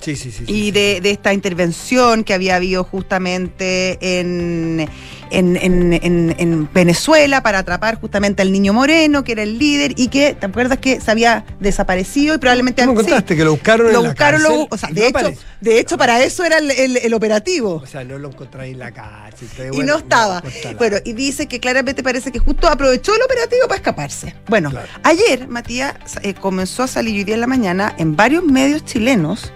[0.00, 0.42] Sí, sí, sí.
[0.48, 0.70] y sí.
[0.72, 4.88] de, de esta intervención que había habido justamente en,
[5.30, 9.94] en, en- en- en Venezuela para atrapar justamente al niño moreno, que era el líder,
[9.96, 12.84] y que, ¿te acuerdas que se había desaparecido y probablemente...
[12.86, 13.36] ¿Cómo sí, contaste?
[13.36, 15.40] Que lo buscaron lo en la buscaron, lo- o sea, de, no hecho, aparece.
[15.60, 17.74] de hecho, para eso era el, el- el operativo.
[17.82, 19.48] O sea, no lo encontráis en la cárcel.
[19.72, 20.42] Y bueno, no estaba.
[20.42, 24.34] no Bueno, y dice que claramente parece que justo aprovechó el operativo para escaparse.
[24.48, 24.88] Bueno, Claro.
[25.02, 29.52] ayer Matías eh, comenzó a salir hoy día en la mañana en varios medios chilenos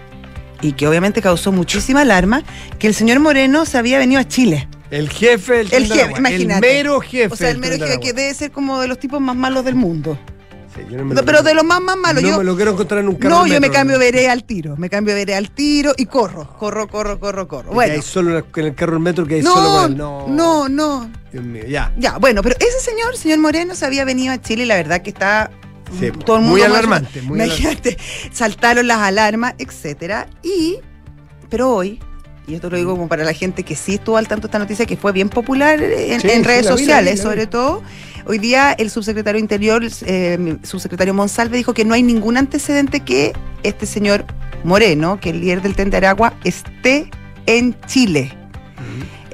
[0.61, 2.43] y que obviamente causó muchísima alarma
[2.79, 4.67] que el señor Moreno se había venido a Chile.
[4.93, 6.67] El jefe del El jefe, imagínate.
[6.69, 7.33] El mero jefe.
[7.33, 9.73] O sea, el mero jefe que debe ser como de los tipos más malos del
[9.73, 10.19] mundo.
[10.75, 12.21] Sí, yo no me No, lo- pero de los más más malos.
[12.21, 13.99] No yo, me lo quiero encontrar en un carro no, yo me cambio ¿no?
[13.99, 14.75] veré al tiro.
[14.77, 17.69] Me cambio veré al tiro y corro, corro, corro, corro, corro.
[17.69, 19.97] Que Bueno, hay solo en el carro del metro que hay solo no, él.
[19.97, 21.11] No, no, no.
[21.31, 21.91] Dios mío, ya.
[21.97, 25.01] Ya, bueno, pero ese señor, señor Moreno, se había venido a Chile y la verdad
[25.01, 25.49] que está
[25.99, 27.97] Sí, mm, todo el mundo muy alarmante, muy Imagínate,
[28.31, 30.27] saltaron las alarmas, etcétera.
[30.43, 30.77] Y,
[31.49, 31.99] pero hoy,
[32.47, 34.59] y esto lo digo como para la gente que sí estuvo al tanto de esta
[34.59, 37.21] noticia, que fue bien popular en, Sí, en sí, redes vi, sociales, vi.
[37.21, 37.81] sobre todo.
[38.25, 43.33] Hoy día el subsecretario Interior, eh, subsecretario Monsalve, dijo que no hay ningún antecedente que
[43.63, 44.25] este señor
[44.63, 47.09] Moreno, que es el líder del Tren de Aragua, esté
[47.45, 48.31] en Chile.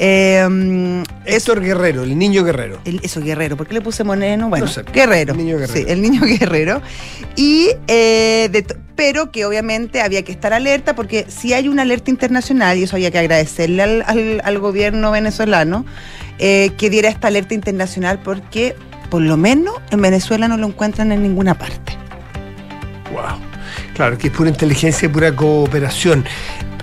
[0.01, 2.79] Eh, es- Guerrero, el niño Guerrero.
[2.85, 3.57] el- eso, Guerrero.
[3.57, 4.47] ¿Por qué le puse Moreno?
[4.49, 4.83] Bueno, No sé.
[4.93, 5.33] Guerrero.
[5.33, 5.73] El niño Guerrero.
[5.79, 6.81] Sí, el niño Guerrero.
[7.35, 8.65] Y, eh, de
[8.99, 12.97] pero que obviamente había que estar alerta porque si hay una alerta internacional, y eso
[12.97, 15.85] había que agradecerle al, al- gobierno venezolano,
[16.37, 18.75] eh, que diera esta alerta internacional porque
[19.09, 21.93] por lo menos en Venezuela no lo encuentran en ninguna parte.
[23.13, 23.39] Wow.
[23.95, 26.25] Claro, que es pura inteligencia y pura cooperación.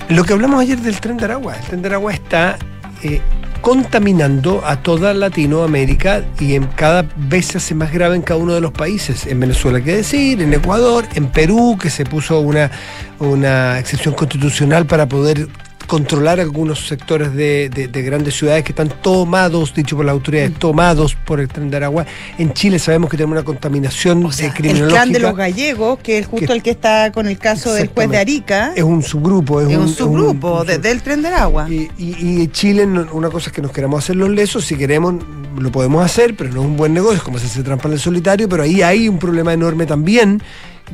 [0.09, 2.57] Lo que hablamos ayer del tren de Aragua, el tren de Aragua está
[3.02, 3.20] eh,
[3.66, 8.55] contaminando a toda Latinoamérica y en cada vez se hace más grave en cada uno
[8.55, 9.26] de los países.
[9.26, 12.70] En Venezuela, qué decir, en Ecuador, en Perú, que se puso una,
[13.18, 15.48] una excepción constitucional para poder
[15.87, 20.53] controlar algunos sectores de, de- de grandes ciudades que están tomados, dicho por las autoridades,
[20.59, 22.05] tomados por el tren de Aragua.
[22.38, 25.99] En Chile sabemos que tenemos una contaminación O sea, eh, el clan de los gallegos,
[26.01, 28.83] que es justo Que- el que está con el caso del juez de Arica, es
[28.83, 29.61] un subgrupo.
[29.61, 31.66] Es, es un, un, subgrupo un- de- del tren del agua.
[31.70, 35.14] y, y- y Chile, una cosa es que nos queramos hacer los lesos, si queremos
[35.59, 37.94] lo podemos hacer, pero no es un buen negocio, es como se hace trampa en
[37.94, 40.42] el solitario, pero ahí hay un problema enorme también,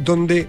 [0.04, 0.48] donde,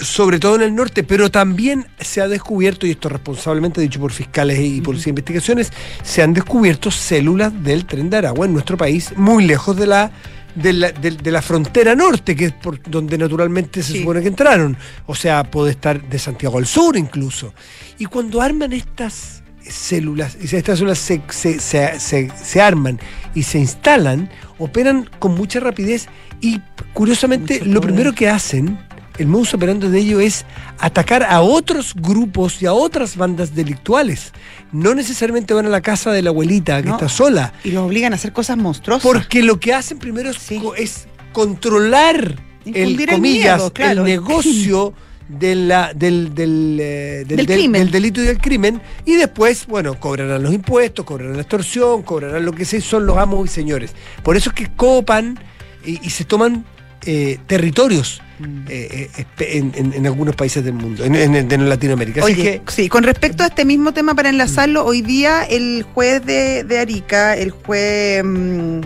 [0.00, 4.12] sobre todo en el norte, pero también se ha descubierto, y esto responsablemente dicho por
[4.12, 8.76] fiscales y policía de investigaciones, se han descubierto células del tren de Aragua en nuestro
[8.76, 10.10] país, muy lejos de la...
[10.52, 13.98] De la, de- de la frontera norte, que es por donde naturalmente se Sí.
[14.00, 14.76] supone que entraron.
[15.06, 17.54] O sea, puede estar de Santiago al sur incluso.
[17.98, 22.98] Y cuando arman estas células, y estas células se, se- se- se- se arman
[23.32, 26.08] y se instalan, operan con mucha rapidez
[26.40, 26.60] y
[26.94, 27.94] curiosamente Mucho lo poder.
[27.94, 28.76] primero que hacen,
[29.20, 30.44] el modus operandi de ello es
[30.78, 34.32] atacar a otros grupos y a otras bandas delictuales.
[34.72, 36.94] No necesariamente van a la casa de la abuelita que No.
[36.94, 39.02] está sola, Y los obligan a hacer cosas monstruosas.
[39.04, 40.58] porque lo que hacen primero es, Sí.
[40.58, 43.20] co- es controlar el, comillas,
[43.58, 44.94] miedo, claro, el el negocio
[45.28, 47.82] de la- del, del, eh, del- Del del- crimen.
[47.82, 52.44] del delito y del crimen, y después, bueno, cobrarán los impuestos, cobrarán la extorsión, cobrarán
[52.44, 53.92] lo que sea, son los amos y señores.
[54.22, 55.38] Por eso es que copan
[55.84, 56.64] y, y se toman
[57.06, 58.64] eh, territorios Mm.
[58.68, 62.22] eh, eh, en, en- en algunos países del mundo, en, Latinoamérica.
[62.24, 65.84] Así Oye, que, sí, con respecto a este mismo tema para enlazarlo, hoy día el
[65.94, 68.80] juez de, de Arica, el juez mm,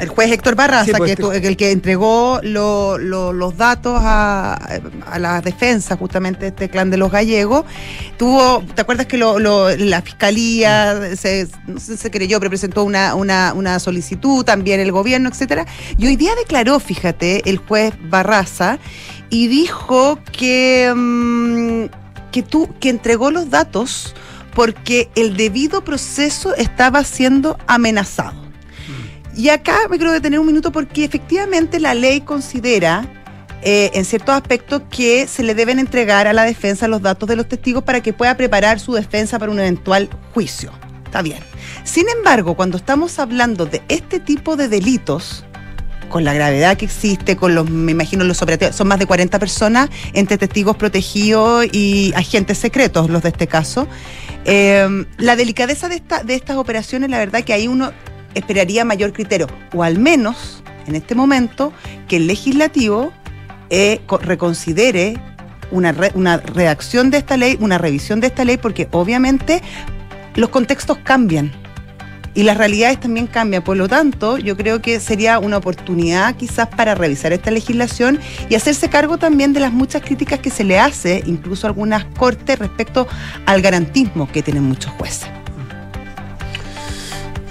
[0.00, 3.98] el juez Héctor Barraza, Sí, pues, que tu- el que entregó lo- lo- los datos
[4.02, 4.54] a,
[5.10, 7.64] a la defensa justamente de este clan de los gallegos,
[8.16, 12.84] tuvo, ¿te acuerdas que lo- la fiscalía se, no sé si se creyó, pero presentó
[12.84, 15.66] una, una, una solicitud, también el gobierno, etcétera?
[15.98, 18.78] Y hoy día declaró, fíjate, el juez Barraza
[19.30, 21.84] y dijo que, mm,
[22.32, 24.14] que, tú, que entregó los datos
[24.54, 28.45] porque el debido proceso estaba siendo amenazado.
[29.36, 33.06] Y acá me quiero detener un minuto porque efectivamente la ley considera
[33.62, 37.36] eh, en ciertos aspectos que se le deben entregar a la defensa los datos de
[37.36, 40.72] los testigos para que pueda preparar su defensa para un eventual juicio.
[41.04, 41.40] Está bien.
[41.84, 45.44] Sin embargo, cuando estamos hablando de este tipo de delitos,
[46.08, 49.38] con la gravedad que existe, con los, me imagino, los operativos, son más de 40
[49.38, 53.86] personas entre testigos protegidos y agentes secretos, los de este caso.
[54.46, 57.92] Eh, la delicadeza de, esta, de estas operaciones, la verdad que ahí uno
[58.36, 61.72] esperaría mayor criterio, o al menos, en este momento,
[62.08, 63.12] que el legislativo
[63.70, 65.18] eh, co- reconsidere
[65.72, 69.62] una, re- una redacción de esta ley, una revisión de esta ley, porque obviamente
[70.36, 71.50] los contextos cambian.
[72.34, 73.64] y las realidades también cambian.
[73.64, 78.20] Por lo tanto, yo creo que sería una oportunidad quizás para revisar esta legislación
[78.50, 82.58] y hacerse cargo también de las muchas críticas que se le hace, incluso algunas cortes,
[82.58, 83.08] respecto
[83.46, 85.30] al garantismo que tienen muchos jueces.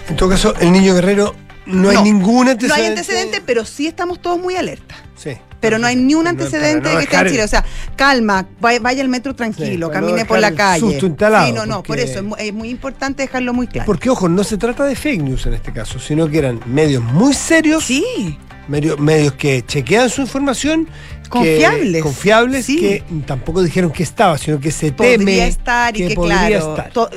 [0.10, 2.68] En todo caso, el niño guerrero no, hay ningún antecedente.
[2.68, 4.96] No hay antecedente, pero sí estamos todos muy alerta.
[5.16, 5.32] Sí.
[5.60, 7.44] Pero no hay ni un no- antecedente no de que esté en Chile.
[7.44, 7.66] O sea,
[7.96, 10.80] calma, vaya, al metro tranquilo, Sí, para no camine por la calle.
[10.82, 13.88] susto instalado, sí, no, no, por eso es mu- es muy importante dejarlo muy claro.
[13.88, 17.02] Porque, ojo, no se trata de fake news en este caso, sino que eran medios
[17.04, 18.38] muy serios, Sí,
[18.68, 20.86] medio- medios que chequean su información.
[21.24, 22.04] que- Confiables.
[22.04, 22.78] confiables, Sí.
[22.78, 26.76] que tampoco dijeron que estaba, sino que se podría teme estar y que, podría claro,
[26.78, 27.10] estar.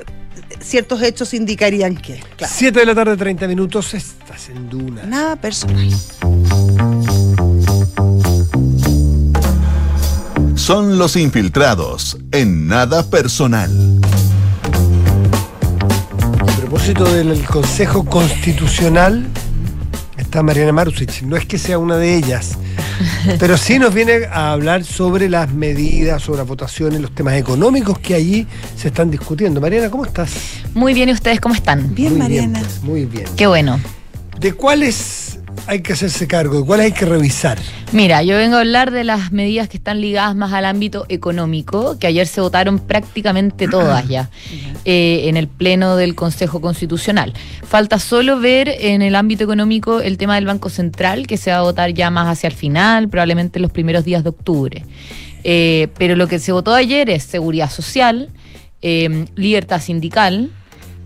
[0.58, 2.20] To- ciertos hechos indicarían que.
[2.36, 2.52] Claro.
[2.56, 5.02] 7 de la tarde, 30 minutos, estás en Duna.
[5.04, 5.88] Nada personal.
[10.54, 13.70] Son los infiltrados en nada personal.
[16.40, 19.26] A propósito del Consejo Constitucional,
[20.16, 21.22] está Mariana Marusic.
[21.22, 22.58] No es que sea una de ellas,
[23.38, 27.98] pero sí nos viene a hablar sobre las medidas, sobre las votaciones, los temas económicos
[27.98, 29.61] que allí se están discutiendo.
[29.61, 30.30] Mariana, ¿cómo estás?
[30.74, 31.94] Muy bien, ¿y ustedes cómo están?
[31.94, 32.61] Bien, Muy Mariana.
[32.61, 33.26] pues, muy bien.
[33.37, 33.80] Qué bueno.
[34.40, 35.38] ¿De cuáles
[35.68, 36.61] hay que hacerse cargo?
[36.61, 37.59] ¿De cuáles hay que revisar?
[37.92, 41.98] Mira, yo vengo a hablar de las medidas que están ligadas más al ámbito económico,
[41.98, 44.31] que ayer se votaron prácticamente todas ya
[44.87, 47.35] eh, en el Pleno del Consejo Constitucional.
[47.62, 51.59] Falta solo ver en el ámbito económico el tema del Banco Central, que se va
[51.59, 54.87] a votar ya más hacia el final, probablemente en los primeros días de octubre.
[55.44, 58.31] Eh, pero lo que se votó ayer es seguridad social,
[58.81, 60.50] eh, libertad sindical,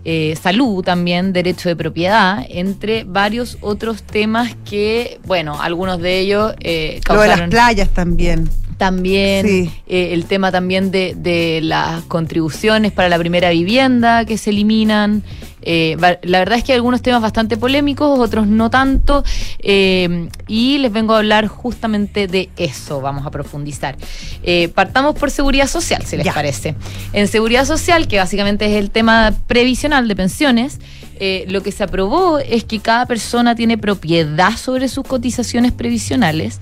[0.05, 6.53] eh, salud también, derecho de propiedad, entre varios otros temas que, bueno, algunos de ellos
[6.59, 8.49] eh, Lo de las playas también.
[8.77, 9.71] también Sí.
[9.87, 15.23] eh, el tema también de, de las contribuciones para la primera vivienda que se eliminan.
[15.65, 19.23] Eh, la verdad es que hay algunos temas bastante polémicos, otros no tanto,
[19.59, 23.95] eh, y les vengo a hablar justamente de eso, vamos a profundizar.
[24.43, 26.33] Eh, partamos por seguridad social, si les Ya.
[26.33, 26.75] parece.
[27.13, 30.79] En seguridad social, que básicamente es el tema previsional de pensiones,
[31.19, 36.59] eh, lo que se aprobó es que cada persona tiene propiedad sobre sus cotizaciones previsionales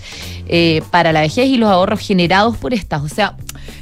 [0.48, 3.02] eh, para la vejez y los ahorros generados por estas.
[3.02, 3.38] O sea,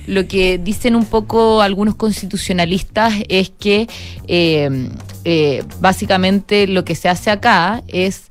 [0.07, 3.87] lo que dicen un poco algunos constitucionalistas es que
[4.27, 4.89] eh,
[5.25, 8.23] eh, básicamente lo que se hace acá es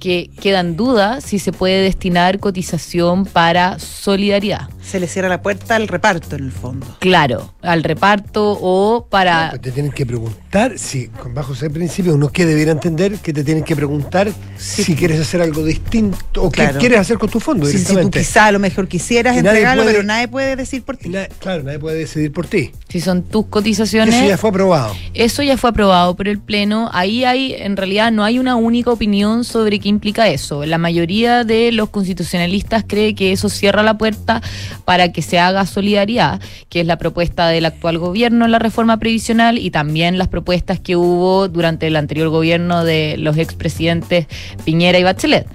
[0.00, 4.68] que queda en duda si se puede destinar cotización para solidaridad.
[4.82, 6.86] Se le cierra la puerta al reparto en el fondo.
[6.98, 9.50] Claro, al reparto o para...
[9.50, 10.40] Pues te tienen que preguntar,
[10.76, 14.96] si con bajo ese principio uno que debiera entender que te tienen que preguntar si
[14.96, 16.72] quieres hacer algo distinto o Claro.
[16.72, 18.18] qué quieres hacer con tu fondo Sí, si tú directamente.
[18.18, 21.08] quizá a lo mejor quisieras entregarlo, puede- pero nadie puede decir por ti.
[21.08, 22.72] na- claro, nadie puede decidir por ti.
[22.88, 24.12] Si son tus cotizaciones...
[24.16, 24.92] Eso ya fue aprobado.
[25.14, 26.90] Eso ya fue aprobado por el Pleno.
[26.92, 30.66] Ahí hay, en realidad, no hay una única opinión sobre qué implica eso.
[30.66, 34.42] La mayoría de los constitucionalistas cree que eso cierra la puerta
[34.84, 38.96] para que se haga solidaridad, que es la propuesta del actual gobierno en la reforma
[38.98, 40.39] previsional y también las propuestas
[40.80, 44.26] que hubo durante el anterior gobierno de los expresidentes
[44.64, 45.46] Piñera y Bachelet.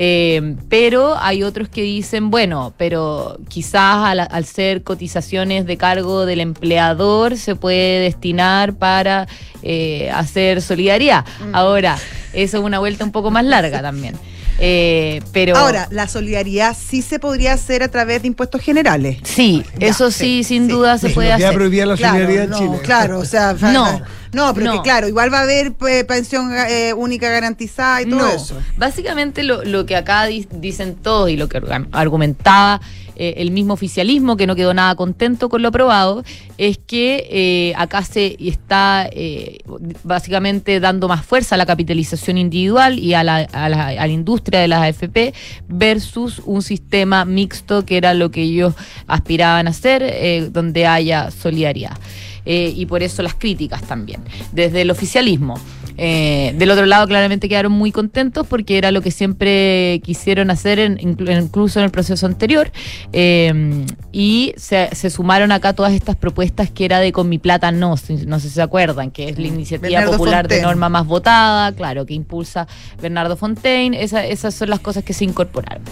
[0.00, 6.24] Eh, pero hay otros que dicen, bueno, pero quizás al, al ser cotizaciones de cargo
[6.24, 9.26] del empleador se puede destinar para
[9.62, 11.24] eh, hacer solidaridad.
[11.52, 11.98] Ahora,
[12.32, 14.14] eso es una vuelta un poco más larga también.
[14.60, 19.18] Eh, pero Ahora, la solidaridad sí se podría hacer a través de impuestos generales.
[19.22, 20.72] sí, Ya, eso sí, sí, sin sí.
[20.72, 21.54] duda se puede no hacer.
[21.54, 22.78] prohibida la solidaridad no, en Chile.
[22.82, 24.00] claro, o sea, No,
[24.32, 24.72] no, pero no.
[24.72, 28.58] que claro, igual va a haber pues, pensión eh, única garantizada y todo No, eso.
[28.76, 31.60] básicamente lo, lo que acá di- dicen todos y lo que
[31.92, 32.80] argumentaba
[33.18, 36.24] eh, el mismo oficialismo, que no quedó nada contento con lo aprobado,
[36.56, 39.58] es que eh, acá se está eh,
[40.04, 44.12] básicamente dando más fuerza a la capitalización individual y a la, a la- a la
[44.12, 45.34] industria de las AFP
[45.68, 48.74] versus un sistema mixto que era lo que ellos
[49.06, 51.96] aspiraban a hacer, donde haya solidaridad.
[52.44, 54.20] Y por eso las críticas también,
[54.52, 55.58] desde el oficialismo.
[55.98, 60.78] Eh, del otro lado, claramente quedaron muy contentos porque era lo que siempre quisieron hacer,
[60.78, 62.70] en- incluso en el proceso anterior.
[63.12, 67.72] Eh, y se, se sumaron acá todas estas propuestas que era de Con mi plata
[67.72, 71.06] no, no sé si se acuerdan, que es la iniciativa Bernardo popular de norma más
[71.06, 72.66] votada, claro, que impulsa
[73.02, 74.00] Bernardo Fontaine.
[74.02, 75.82] Esa- esas son las cosas que se incorporaron.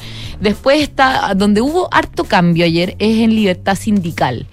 [0.41, 4.47] Después está, donde hubo harto cambio ayer, es en libertad sindical.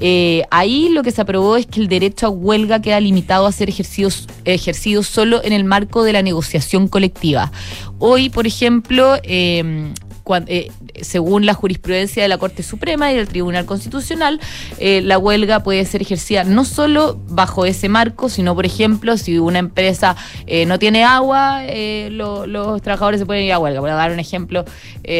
[0.00, 3.52] Eh, ahí lo que se aprobó es que el derecho a huelga queda limitado a
[3.52, 4.10] ser ejercido,
[4.44, 7.52] ejercido solo en el marco de la negociación colectiva.
[7.98, 9.92] Hoy, por ejemplo, eh,
[10.26, 14.40] cuan- eh, según la jurisprudencia de la Corte Suprema y del Tribunal Constitucional,
[14.78, 19.38] eh, la huelga puede ser ejercida no solo bajo ese marco, sino, por ejemplo, si
[19.38, 20.16] una empresa
[20.48, 23.78] eh, no tiene agua, eh, lo- los trabajadores se pueden ir a huelga.
[23.80, 24.64] Voy a dar un ejemplo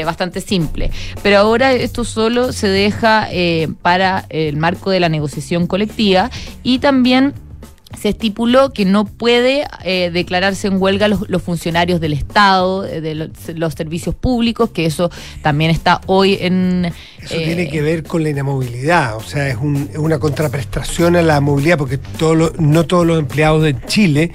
[0.04, 0.90] bastante simple.
[1.22, 3.28] Pero ahora esto solo se deja
[3.82, 6.28] para el marco de la negociación colectiva
[6.64, 7.32] y también
[8.01, 13.01] se estipuló que no puede eh, declararse en huelga los, los funcionarios del Estado, eh,
[13.01, 15.11] de los, los servicios públicos, que eso
[15.42, 16.92] también está hoy en...
[17.20, 21.16] Eso eh, tiene que ver con la inamovilidad, o sea, es, un- es una contraprestación
[21.16, 24.30] a la movilidad, porque todos los- no todos los empleados de Chile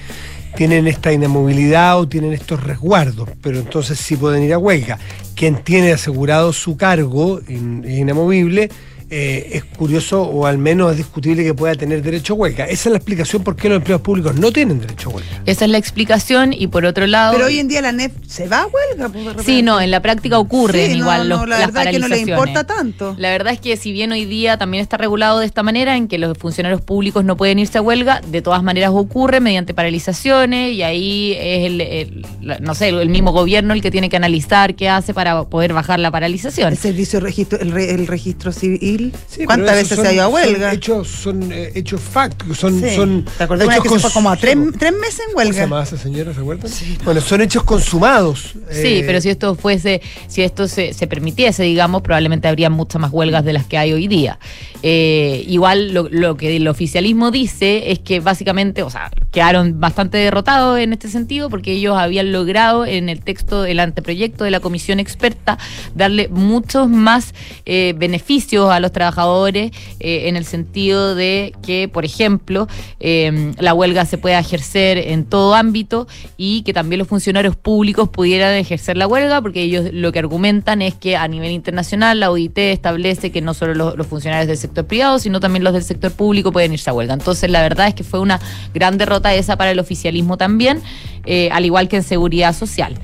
[0.55, 4.99] tienen esta inamovilidad o tienen estos resguardos, pero entonces sí pueden ir a huelga.
[5.36, 8.70] Quien tiene asegurado su cargo in- inamovible,
[9.14, 12.64] eh, es curioso o al menos es discutible que pueda tener derecho a huelga.
[12.66, 15.30] Esa es la explicación por qué los empleados públicos no tienen derecho a huelga.
[15.45, 17.34] Esa es la explicación y por otro lado...
[17.34, 19.09] Pero hoy en día la NEF se va a huelga.
[19.09, 21.84] pues, Sí, no, en la práctica ocurren Sí, no, igual no, los, la las verdad
[21.88, 23.16] es que no le importa tanto.
[23.18, 26.07] La verdad es que si bien hoy día también está regulado de esta manera, en
[26.07, 30.74] que los funcionarios públicos no pueden irse a huelga, de todas maneras ocurre mediante paralizaciones
[30.74, 32.26] y ahí es el,
[32.62, 35.99] no sé, el mismo gobierno el que tiene que analizar qué hace para poder bajar
[35.99, 36.70] la paralización.
[36.72, 39.01] El servicio registro, el, re- el registro civil.
[39.28, 40.74] Sí, ¿Cuántas veces se ha son- ido a son huelga?
[40.74, 42.95] hechos, son eh, hechos fácticos, son, Sí.
[42.95, 45.54] son ¿Te acordás una vez que se fue como a tres, tres meses en ¿Cómo
[45.54, 45.84] se huelga?
[45.84, 46.34] esa señora?
[46.34, 46.72] ¿Se acuerdan?
[47.04, 48.54] Bueno, son hechos consumados.
[48.72, 53.02] Sí, eh, pero si esto fuese, si esto se, se permitiese, digamos, probablemente habría muchas
[53.02, 54.39] más huelgas de las que hay hoy día.
[54.84, 60.18] Eh, igual lo, lo que el oficialismo dice es que básicamente, o sea, quedaron bastante
[60.18, 64.60] derrotados en este sentido porque ellos habían logrado en el texto del anteproyecto de la
[64.60, 65.58] comisión experta
[65.95, 67.34] darle muchos más
[67.66, 72.67] eh, beneficios a los trabajadores eh, en el sentido de que, por ejemplo,
[72.99, 78.09] eh, la huelga se pueda ejercer en todo ámbito y que también los funcionarios públicos
[78.09, 82.31] pudieran ejercer la huelga, porque ellos lo que argumentan es que a nivel internacional la
[82.31, 85.83] OIT establece que no solo los, los funcionarios del sector privado, sino también los del
[85.83, 87.13] sector público pueden irse a huelga.
[87.13, 88.39] Entonces, la verdad es que fue una
[88.73, 90.81] gran derrota esa para el oficialismo también,
[91.25, 92.95] eh, al igual que en seguridad social.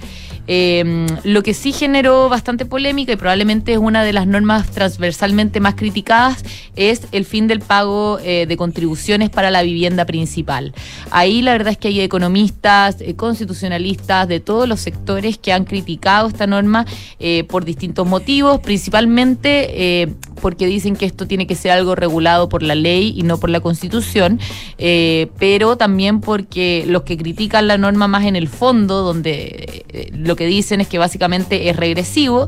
[0.48, 5.60] Eh, lo que sí generó bastante polémica y probablemente es una de las normas transversalmente
[5.60, 6.44] más criticadas
[6.78, 10.74] es el fin del pago eh, de contribuciones para la vivienda principal.
[11.12, 15.66] Ahí la verdad es que hay economistas, eh, constitucionalistas de todos los sectores que han
[15.66, 16.86] criticado esta norma
[17.20, 20.08] eh, por distintos motivos, principalmente
[20.42, 23.50] porque dicen que esto tiene que ser algo regulado por la ley y no por
[23.50, 24.40] la constitución,
[24.78, 30.46] pero también porque los que critican la norma más en el fondo, donde lo que
[30.46, 32.46] dicen es que básicamente es regresivo,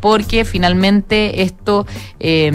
[0.00, 1.86] porque finalmente esto,
[2.18, 2.50] eh,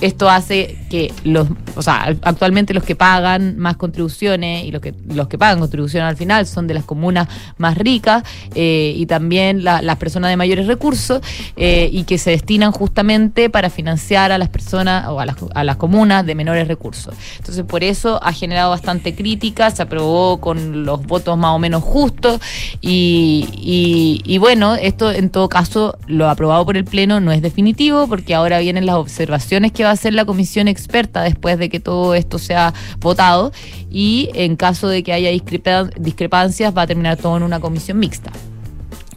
[0.00, 4.94] esto hace que los, o sea, actualmente los que pagan más contribuciones y los que,
[5.08, 7.28] los que pagan contribuciones al final son de las comunas
[7.58, 8.22] más ricas
[8.54, 11.20] eh, y también la- las personas de mayores recursos
[11.56, 15.64] eh, y que se destinan justamente para financiar a las personas o a las, a
[15.64, 17.14] las comunas de menores recursos.
[17.38, 21.82] Entonces por eso ha generado bastante crítica, se aprobó con los votos más o menos
[21.82, 22.40] justos
[22.80, 28.06] y, y- bueno, esto en todo caso lo aprobado por el Pleno no es definitivo
[28.08, 31.80] porque ahora vienen las observaciones que va a hacer la comisión experta después de que
[31.80, 33.52] todo esto sea votado
[33.90, 37.98] y en caso de que haya discrepa- discrepancias va a terminar todo en una comisión
[37.98, 38.32] mixta.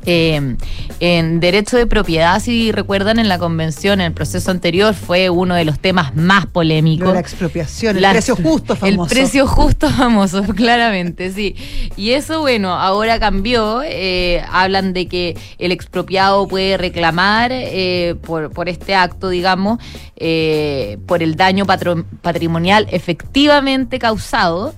[0.10, 0.56] Eh,
[1.02, 5.54] en derecho de propiedad, si recuerdan, en la convención, en el proceso anterior, fue uno
[5.54, 7.14] de los temas más polémicos.
[7.14, 9.04] la expropiación, el La- precio justo famoso.
[9.04, 11.56] El precio justo famoso, claramente, sí.
[11.98, 13.82] Y eso, bueno, ahora cambió.
[13.84, 19.80] eh, hablan de que el expropiado puede reclamar eh, por, por este acto, digamos,
[20.16, 21.66] eh, por el daño
[22.22, 24.74] patrimonial efectivamente causado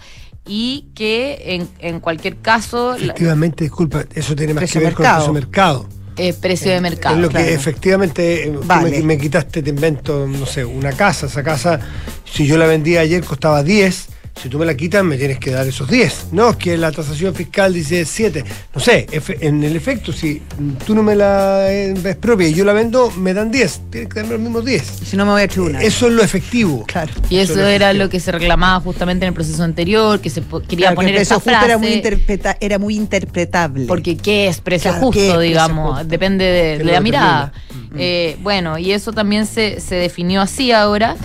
[0.51, 5.05] y que en, en cualquier caso la- Efectivamente, disculpa, eso tiene más que ver con
[5.05, 5.87] el precio mercado.
[6.17, 7.15] es precio de mercado.
[7.15, 7.45] es lo claro.
[7.45, 8.89] que efectivamente eh, Vale.
[8.89, 11.27] me, me quitaste, te invento, no sé, una casa.
[11.27, 11.79] Esa casa,
[12.25, 14.07] si yo la vendía ayer, costaba 10.
[14.41, 16.27] Si tú me la quitas, me tienes que dar esos 10.
[16.31, 18.45] No, es que la tasación fiscal dice 7.
[18.73, 19.05] No sé,
[19.41, 20.41] en el efecto, si
[20.85, 23.81] tú no me la eh, expropia y yo la vendo, me dan 10.
[23.91, 24.83] Tienes que darme los mismos 10.
[25.05, 25.83] Si no me voy a tribunal.
[25.83, 26.85] Eso es lo efectivo.
[26.87, 27.11] Claro.
[27.29, 28.05] Y eso Eso es era efectivo.
[28.05, 31.15] lo que se reclamaba justamente en el proceso anterior, que se quería Claro, que poner
[31.15, 31.65] el esa precio justo frase.
[31.65, 33.85] era muy, interpreta- era muy interpretable.
[33.87, 36.05] Porque qué es precio Claro, ¿qué es justo, precio digamos, justo?
[36.07, 37.51] depende de, Que la mirada.
[37.97, 41.17] Eh, bueno, y eso también se, se definió así ahora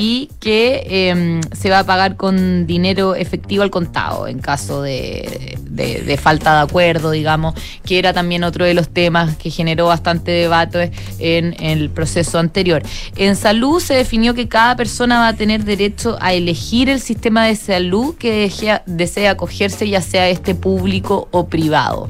[0.00, 5.58] y que eh, se va a pagar con dinero efectivo al contado en caso de
[6.22, 10.92] falta de acuerdo, digamos, que era también otro de los temas que generó bastante debate
[11.18, 12.80] en, el proceso anterior.
[13.16, 17.46] En salud se definió que cada persona va a tener derecho a elegir el sistema
[17.46, 22.08] de salud que desea, desea acogerse, ya sea este público o privado.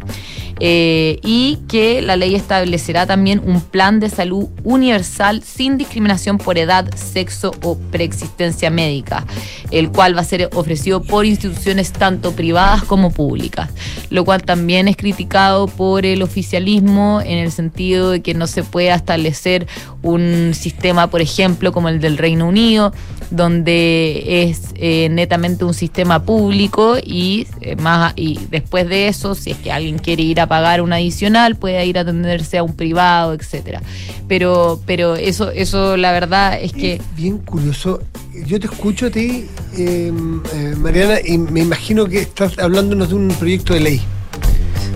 [0.61, 6.59] Eh, y que la ley establecerá también un plan de salud universal sin discriminación por
[6.59, 9.25] edad, sexo o preexistencia médica,
[9.71, 13.71] el cual va a ser ofrecido por instituciones tanto privadas como públicas,
[14.11, 18.65] lo cual también es criticado por el oficialismo en el sentido de que no se
[18.65, 19.67] puede establecer
[20.03, 22.93] un sistema, por ejemplo, como el del Reino Unido,
[23.31, 29.51] donde es eh, netamente un sistema público y eh, más y después de eso, si
[29.51, 32.75] es que alguien quiere ir a pagar un adicional, puede ir a atenderse a un
[32.75, 33.83] privado, etcétera.
[34.29, 38.01] Pero, pero eso, eso la verdad es que Bien curioso.
[38.47, 40.13] Yo te escucho a ti, eh,
[40.55, 44.03] eh, Mariana, y me imagino que estás hablándonos de un proyecto de ley.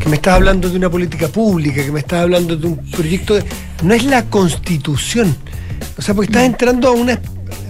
[0.01, 3.35] Que me estás hablando de una política pública, que me estás hablando de un proyecto
[3.35, 3.45] de.
[3.83, 5.37] No es la constitución.
[5.99, 7.21] O sea, porque estás entrando a una.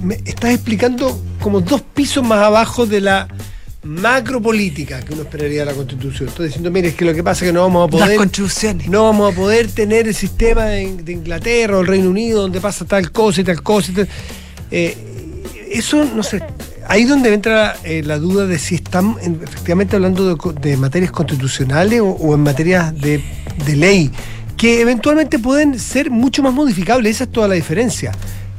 [0.02, 3.28] Me- estás explicando como dos pisos más abajo de la
[3.84, 6.28] macropolítica que uno esperaría de la constitución.
[6.28, 8.16] Estoy diciendo, mire, es que lo que pasa es que no vamos a Las poder.
[8.18, 8.88] construcciones.
[8.88, 12.60] No vamos a poder tener el sistema de, de Inglaterra o el Reino Unido donde
[12.60, 13.90] pasa tal cosa y tal cosa.
[13.90, 14.08] y tal.
[14.70, 14.96] Eh,
[15.72, 16.42] eso, no sé,
[16.86, 21.10] ahí donde entra eh, la duda de si están en- efectivamente hablando de, de materias
[21.10, 23.22] constitucionales o, o en materias de,
[23.66, 24.10] de ley,
[24.56, 27.16] que eventualmente pueden ser mucho más modificables.
[27.16, 28.12] Esa es toda la diferencia.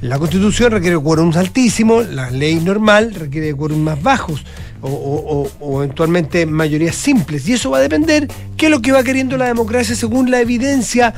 [0.03, 4.43] La constitución requiere quórums altísimos, la ley normal requiere quórums más bajos
[4.81, 7.47] o, eventualmente mayorías simples.
[7.47, 8.27] Y eso va a depender
[8.57, 11.13] qué es lo que va queriendo la democracia según la evidencia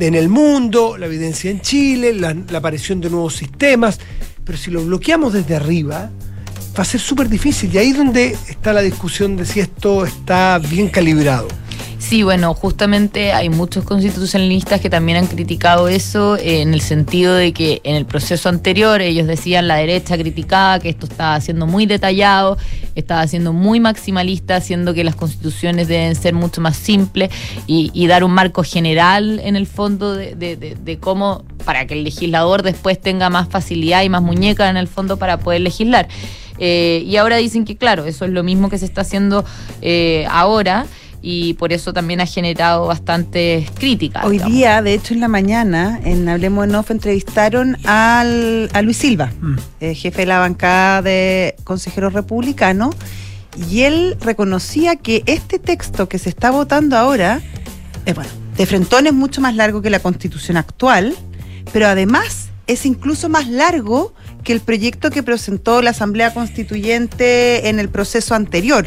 [0.00, 4.00] en el mundo, la evidencia en Chile, la, la aparición de nuevos sistemas.
[4.42, 6.10] Pero si lo bloqueamos desde arriba,
[6.76, 7.72] va a ser súper difícil.
[7.72, 11.46] Y ahí es donde está la discusión de si esto está bien calibrado.
[12.14, 17.34] Sí, bueno, justamente hay muchos constitucionalistas que también han criticado eso eh, en el sentido
[17.34, 21.66] de que en el proceso anterior ellos decían la derecha criticaba que esto estaba siendo
[21.66, 22.56] muy detallado,
[22.94, 27.30] estaba siendo muy maximalista, haciendo que las constituciones deben ser mucho más simples
[27.66, 32.62] y, dar un marco general en el fondo de- de cómo para que el legislador
[32.62, 36.06] después tenga más facilidad y más muñeca en el fondo para poder legislar.
[36.58, 39.44] Eh, y ahora dicen que claro, eso es lo mismo que se está haciendo
[39.82, 40.86] eh, ahora
[41.26, 44.26] y por eso también ha generado bastantes críticas.
[44.26, 44.54] Hoy digamos.
[44.54, 49.32] día, de hecho, en la mañana, en Hablemos en Off, entrevistaron al, a Luis Silva,
[49.40, 49.56] Mm.
[49.80, 52.94] eh, jefe de la bancada de consejeros republicanos,
[53.70, 57.40] y él reconocía que este texto que se está votando ahora,
[58.04, 61.14] es bueno, de frentón es mucho más largo que la constitución actual,
[61.72, 64.12] pero además es incluso más largo
[64.42, 68.86] que el proyecto que presentó la Asamblea Constituyente en el proceso anterior.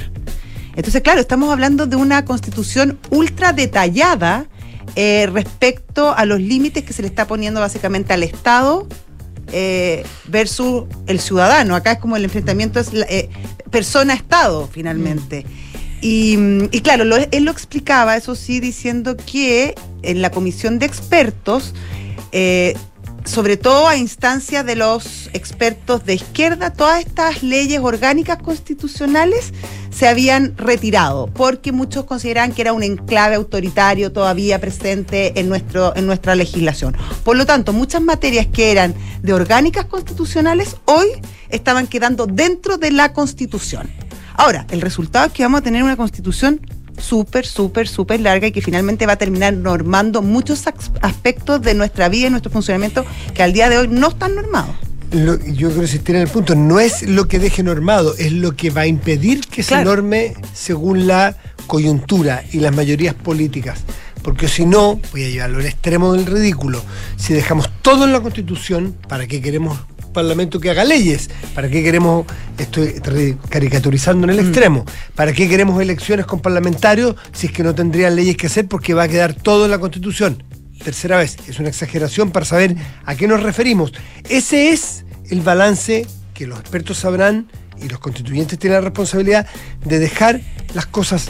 [0.78, 4.46] Entonces, claro, estamos hablando de una constitución ultra detallada
[4.96, 8.88] eh, respecto a los límites que se le está poniendo básicamente al Estado
[9.52, 11.76] eh, versus el ciudadano.
[11.76, 13.30] Acá es como el enfrentamiento es eh,
[13.72, 15.46] persona-Estado, finalmente.
[16.00, 19.74] Y, mm, y claro, lo- él lo explicaba, eso sí, diciendo que
[20.04, 21.74] en la comisión de expertos,
[23.28, 29.54] sobre todo a instancia de los expertos de izquierda, todas estas leyes orgánicas constitucionales
[29.90, 35.96] se habían retirado, porque muchos consideraban que era un enclave autoritario todavía presente en, nuestro,
[35.96, 36.96] en nuestra legislación.
[37.24, 41.08] Por lo tanto, muchas materias que eran de orgánicas constitucionales hoy
[41.50, 43.90] estaban quedando dentro de la constitución.
[44.36, 46.62] Ahora, el resultado es que vamos a tener una constitución
[46.98, 50.66] súper, súper, súper larga y que finalmente va a terminar normando muchos
[51.02, 54.76] aspectos de nuestra vida y nuestro funcionamiento que al día de hoy no están normados.
[55.12, 58.56] Lo- yo quiero insistir en el punto, no es lo que deje normado, es lo
[58.56, 63.80] que va a impedir que se norme según la coyuntura y las mayorías políticas.
[64.24, 66.84] Porque si no, voy a llevarlo al extremo del ridículo.
[67.16, 69.78] Si dejamos todo en la Constitución, ¿para qué queremos
[70.18, 71.30] Parlamento que haga leyes?
[71.54, 72.26] ¿Para qué queremos,
[72.58, 77.76] estoy caricaturizando en el extremo, ¿para qué queremos elecciones con parlamentarios si es que no
[77.76, 80.42] tendrían leyes que hacer porque va a quedar todo en la Constitución?
[80.84, 83.94] Tercera vez, es una exageración para saber a qué nos referimos.
[84.28, 87.46] Ese es el balance que los expertos sabrán
[87.80, 89.46] y los constituyentes tienen la responsabilidad
[89.86, 90.42] de dejar
[90.74, 91.30] las cosas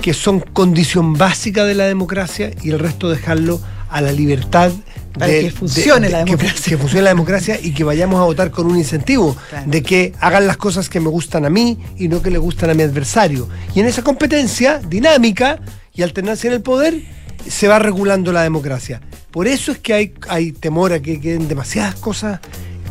[0.00, 3.60] que son condición básica de la democracia y el resto dejarlo
[3.90, 4.72] a la libertad
[5.18, 6.70] Para que funcione la democracia.
[6.70, 9.70] que funcione la democracia y que vayamos a votar con un incentivo Claro.
[9.70, 12.70] de que hagan las cosas que me gustan a mí y no que le gustan
[12.70, 13.48] a mi adversario.
[13.74, 15.58] Y en esa competencia dinámica
[15.94, 17.02] y alternancia en el poder
[17.48, 19.00] se va regulando la democracia.
[19.30, 22.40] Por eso es que hay, hay temor a que queden demasiadas cosas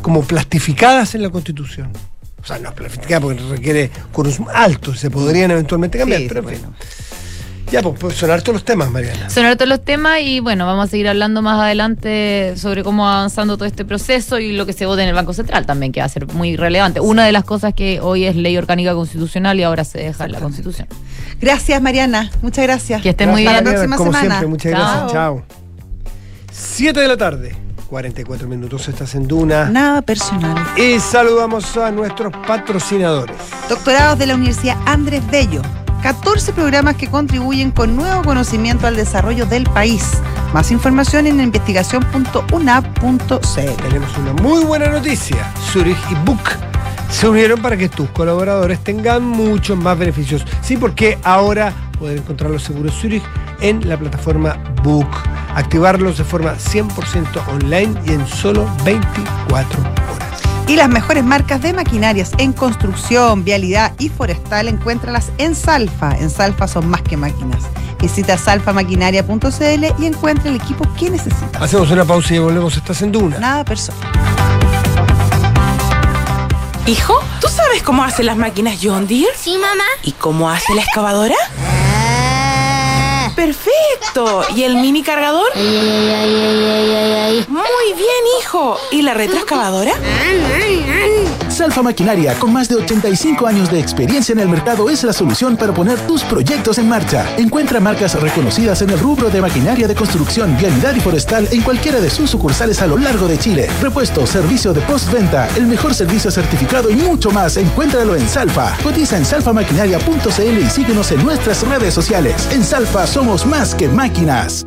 [0.02, 1.90] como plastificadas en la Constitución.
[2.42, 6.40] O sea, no es plastificada porque requiere quórums altos, se podrían eventualmente cambiar, Sí, pero
[6.40, 6.62] en sí, fin.
[6.64, 6.76] bueno.
[7.72, 9.30] Ya, pues, pues sonar todos los temas, Mariana.
[9.30, 13.14] Sonar todos los temas y bueno, vamos a seguir hablando más adelante sobre cómo va
[13.16, 16.00] avanzando todo este proceso y lo que se vote en el Banco Central también, que
[16.00, 17.00] va a ser muy relevante.
[17.00, 20.32] Una de las cosas que hoy es ley orgánica constitucional y ahora se deja en
[20.32, 20.86] la Constitución.
[21.40, 22.30] Gracias, Mariana.
[22.42, 23.00] Muchas gracias.
[23.00, 23.64] Que estén muy Hasta bien.
[23.64, 24.38] la próxima Como semana.
[24.38, 24.82] siempre, muchas Chao.
[24.82, 25.12] gracias.
[25.12, 25.42] Chao.
[26.52, 27.56] 7 de la tarde,
[27.88, 29.70] 44 minutos, estás en Duna.
[29.70, 30.56] Nada personal.
[30.76, 33.36] Y saludamos a nuestros patrocinadores.
[33.68, 35.62] Doctorados de la Universidad Andrés Bello.
[36.02, 40.04] 14 programas que contribuyen con nuevo conocimiento al desarrollo del país.
[40.52, 43.82] Más información en investigación.unap.cl.
[43.82, 45.50] Tenemos una muy buena noticia.
[45.72, 46.42] Zurich y Book
[47.08, 50.44] se unieron para que tus colaboradores tengan muchos más beneficios.
[50.60, 53.22] Sí, porque ahora pueden encontrar los seguros Zurich
[53.60, 55.08] en la plataforma Book.
[55.54, 60.41] Activarlos de forma 100% online y en solo 24 horas.
[60.68, 66.16] Y las mejores marcas de maquinarias en construcción, vialidad y forestal, encuéntralas en Salfa.
[66.18, 67.64] En Salfa son más que máquinas.
[68.00, 71.60] Visita salfamaquinaria.cl y encuentra el equipo que necesitas.
[71.60, 72.76] Hacemos una pausa y volvemos.
[72.76, 73.38] Estás en Duna.
[73.38, 74.00] Nada personal.
[76.86, 79.30] Hijo, ¿tú sabes cómo hacen las máquinas John Deere?
[79.36, 79.84] Sí, mamá.
[80.02, 81.36] ¿Y cómo hace la excavadora?
[83.34, 84.44] ¡Perfecto!
[84.54, 85.46] ¿Y el mini cargador?
[87.48, 88.78] Muy bien, hijo.
[88.90, 89.92] ¿Y la retroexcavadora?
[91.52, 95.56] Salfa Maquinaria, con más de 85 años de experiencia en el mercado, es la solución
[95.56, 97.26] para poner tus proyectos en marcha.
[97.36, 102.00] Encuentra marcas reconocidas en el rubro de maquinaria de construcción, vialidad y forestal en cualquiera
[102.00, 103.68] de sus sucursales a lo largo de Chile.
[103.82, 107.58] Repuesto, servicio de postventa, el mejor servicio certificado y mucho más.
[107.58, 108.74] Encuéntralo en Salfa.
[108.82, 112.48] Cotiza en salfamaquinaria.cl y síguenos en nuestras redes sociales.
[112.50, 114.66] En Salfa somos más que máquinas.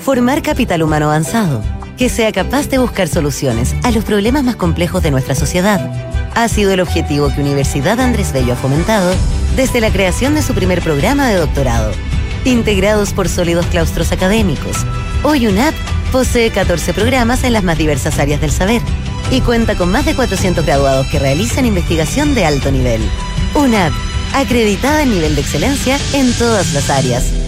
[0.00, 1.62] Formar capital humano avanzado,
[1.98, 5.80] que sea capaz de buscar soluciones a los problemas más complejos de nuestra sociedad,
[6.34, 9.12] ha sido el objetivo que Universidad Andrés Bello ha fomentado
[9.56, 11.90] desde la creación de su primer programa de doctorado.
[12.44, 14.76] Integrados por sólidos claustros académicos,
[15.24, 15.74] hoy UNAP
[16.12, 18.80] posee 14 programas en las más diversas áreas del saber
[19.32, 23.02] y cuenta con más de 400 graduados que realizan investigación de alto nivel.
[23.56, 23.92] UNAP,
[24.34, 27.47] acreditada en nivel de excelencia en todas las áreas.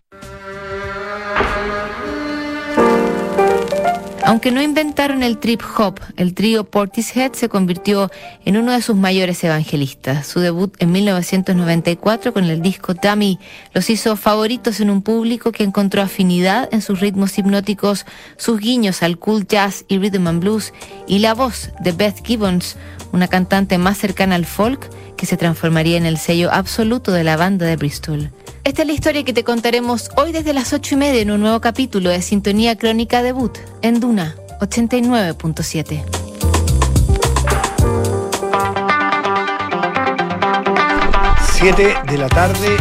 [4.31, 8.09] Aunque no inventaron el trip hop, el trío Portishead se convirtió
[8.45, 10.25] en uno de sus mayores evangelistas.
[10.25, 13.39] Su debut en 1994 con el disco Dummy
[13.73, 18.05] los hizo favoritos en un público que encontró afinidad en sus ritmos hipnóticos,
[18.37, 20.71] sus guiños al cool jazz y rhythm and blues
[21.07, 22.77] y la voz de Beth Gibbons,
[23.11, 27.37] una cantante más cercana al folk que se transformaría en el sello absoluto de la
[27.37, 28.31] banda de Bristol.
[28.63, 31.41] Esta es la historia que te contaremos hoy desde las ocho y media en un
[31.41, 36.03] nuevo capítulo de Sintonía Crónica Debut en Duna 89.7.
[41.53, 42.77] Siete de la tarde,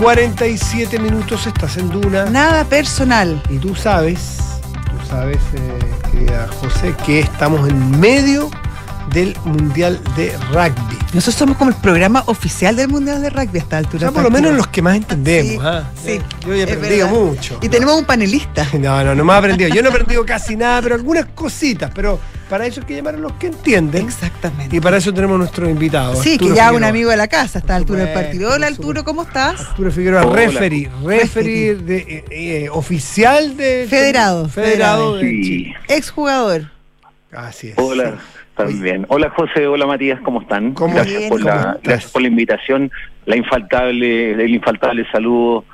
[0.00, 2.24] 47 minutos, estás en Duna.
[2.26, 3.40] Nada personal.
[3.50, 4.38] Y tú sabes,
[4.90, 8.50] tú sabes, eh, querida José, que estamos en medio
[9.10, 10.98] del Mundial de Rugby.
[11.12, 14.00] Nosotros somos como el programa oficial del Mundial de Rugby a esta altura.
[14.00, 15.52] sea, por lo menos los que más entendemos.
[15.52, 15.90] Sí, ah.
[16.02, 17.58] sí, Yo he es aprendido mucho.
[17.60, 18.66] Y tenemos un panelista.
[18.78, 19.68] No, no, no me he aprendido.
[19.74, 21.90] Yo no he aprendido casi nada, pero algunas cositas.
[21.94, 24.06] Pero para eso hay que llamar a los que entienden.
[24.06, 24.74] Exactamente.
[24.76, 26.20] Y para eso tenemos nuestro invitado.
[26.22, 26.88] Sí, que ya un Figueroa.
[26.88, 28.52] amigo de la casa a esta altura del partido.
[28.52, 29.60] Hola Arturo, ¿cómo estás?
[29.60, 30.36] Arturo Figueroa, Hola.
[30.36, 35.42] referee, referee de, eh, eh, oficial de Federado, federado de Sí.
[35.42, 35.74] Chile.
[35.88, 36.70] Exjugador.
[37.32, 37.74] Así es.
[37.78, 38.18] Hola,
[38.66, 39.06] también.
[39.08, 40.72] Hola José, hola Matías, ¿cómo están?
[40.74, 41.82] ¿Cómo gracias, bien, por ¿cómo la, estás?
[41.82, 42.90] gracias por la invitación,
[43.26, 45.64] la infaltable, el infaltable saludo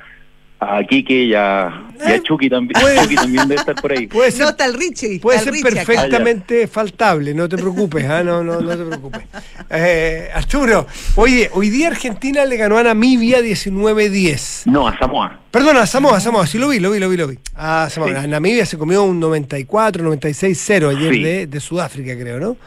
[0.61, 2.79] a Quique y a, y a Chucky también.
[3.01, 4.07] Chucky también debe estar por ahí.
[4.07, 5.19] Puede ser, No, está el Richie.
[5.19, 5.69] puede ser acá.
[5.69, 8.23] perfectamente faltable, no te preocupes, ¿ah?
[8.23, 9.21] no, no, no te preocupes.
[9.69, 10.85] Eh, Arturo,
[11.15, 14.63] oye, hoy día Argentina le ganó a Namibia 19-10.
[14.65, 15.39] No, a Samoa.
[15.51, 17.39] Perdón, a Samoa, a Samoa, sí lo vi, lo vi, lo vi, lo vi.
[17.55, 21.23] Ah, Samoa, Namibia se comió un 94, 96-0 ayer Sí.
[21.23, 22.57] de, de Sudáfrica, creo, ¿no?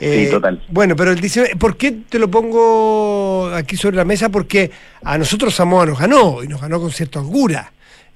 [0.00, 0.62] Eh, Sí, total.
[0.68, 4.28] Bueno, pero el 19, ¿por qué te lo pongo aquí sobre la mesa?
[4.30, 4.70] Porque
[5.04, 7.72] a nosotros Samoa nos ganó y nos ganó con cierta holgura.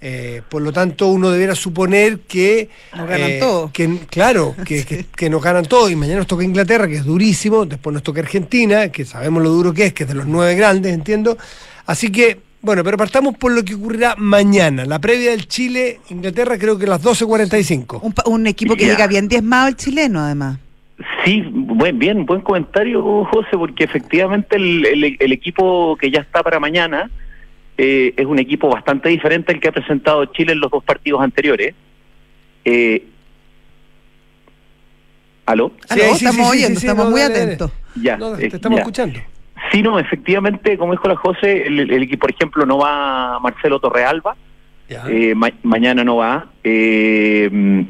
[0.06, 2.68] Eh, por lo tanto, uno debiera suponer que.
[2.94, 3.70] Nos ganan eh, todo.
[3.72, 5.88] Que, claro, que, que- que nos ganan todo.
[5.88, 7.64] Y mañana nos toca Inglaterra, que es durísimo.
[7.64, 10.54] Después nos toca Argentina, que sabemos lo duro que es, que es de los nueve
[10.56, 11.38] grandes, entiendo.
[11.86, 14.84] Así que, bueno, pero partamos por lo que ocurrirá mañana.
[14.84, 18.00] La previa del Chile-Inglaterra, creo que a las 12.45.
[18.02, 18.92] Un, pa- un equipo que Ya.
[18.92, 20.58] llega bien diezmado el chileno, además.
[21.24, 26.42] Sí, buen, bien, buen comentario, José, porque efectivamente el, el- el equipo que ya está
[26.42, 27.10] para mañana
[27.76, 31.20] eh, es un equipo bastante diferente al que ha presentado Chile en los dos partidos
[31.20, 31.74] anteriores.
[32.64, 33.04] Eh,
[35.46, 35.72] ¿Aló?
[35.88, 37.44] Aló, Sí, sí, estamos sí, oyendo, sí, estamos no, muy dale, dale.
[37.46, 37.72] atentos.
[37.96, 38.82] Ya, No, eh, te estamos ya.
[38.82, 39.18] escuchando.
[39.72, 43.80] Sí, no, efectivamente, como dijo la José, el, el equipo, por ejemplo, no va Marcelo
[43.80, 44.36] Torrealba.
[44.88, 46.46] Eh, ma- mañana no va.
[46.62, 47.84] eh,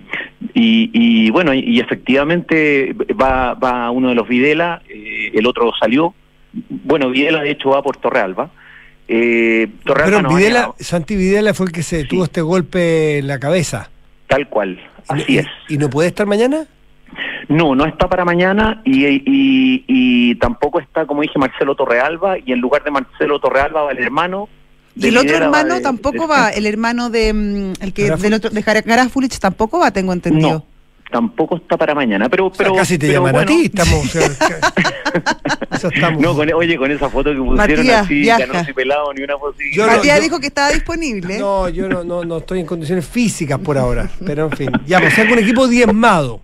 [0.54, 5.72] y, y bueno, y, y efectivamente va, va uno de los Videla, eh, el otro
[5.78, 6.14] salió.
[6.68, 8.50] Bueno, Videla de hecho va por Torrealba.
[9.08, 13.26] Eh, Torrealba Pero no Videla, Santi Videla fue el que se tuvo este golpe en
[13.26, 13.90] la cabeza.
[14.28, 14.78] tal cual,
[15.08, 15.46] así ¿Y- es.
[15.68, 16.66] ¿Y no puede estar mañana?
[17.48, 22.52] No, no está para mañana y, y, y tampoco está, como dije, Marcelo Torrealba y
[22.52, 24.48] en lugar de Marcelo Torrealba va el hermano.
[24.96, 28.22] Y el otro hermano de- tampoco de- va, el hermano de mm, el que Garafulich.
[28.22, 30.50] del otro de Garafulich tampoco va, tengo entendido.
[30.50, 30.66] No,
[31.10, 32.46] tampoco está para mañana, pero...
[32.46, 33.50] O sea, pero casi te pero llaman a bueno.
[33.60, 34.04] ti, estamos.
[34.04, 36.20] o sea, que- eso estamos.
[36.22, 38.46] No, con, oye, con esa foto que pusieron Matías, así, viaja.
[38.46, 41.38] Canoso y pelado, ni una foto no- Matías yo- dijo que estaba disponible.
[41.38, 44.08] No, yo no, no, no estoy en condiciones físicas por ahora.
[44.24, 46.40] Pero en fin, ya, pues sea un equipo diezmado.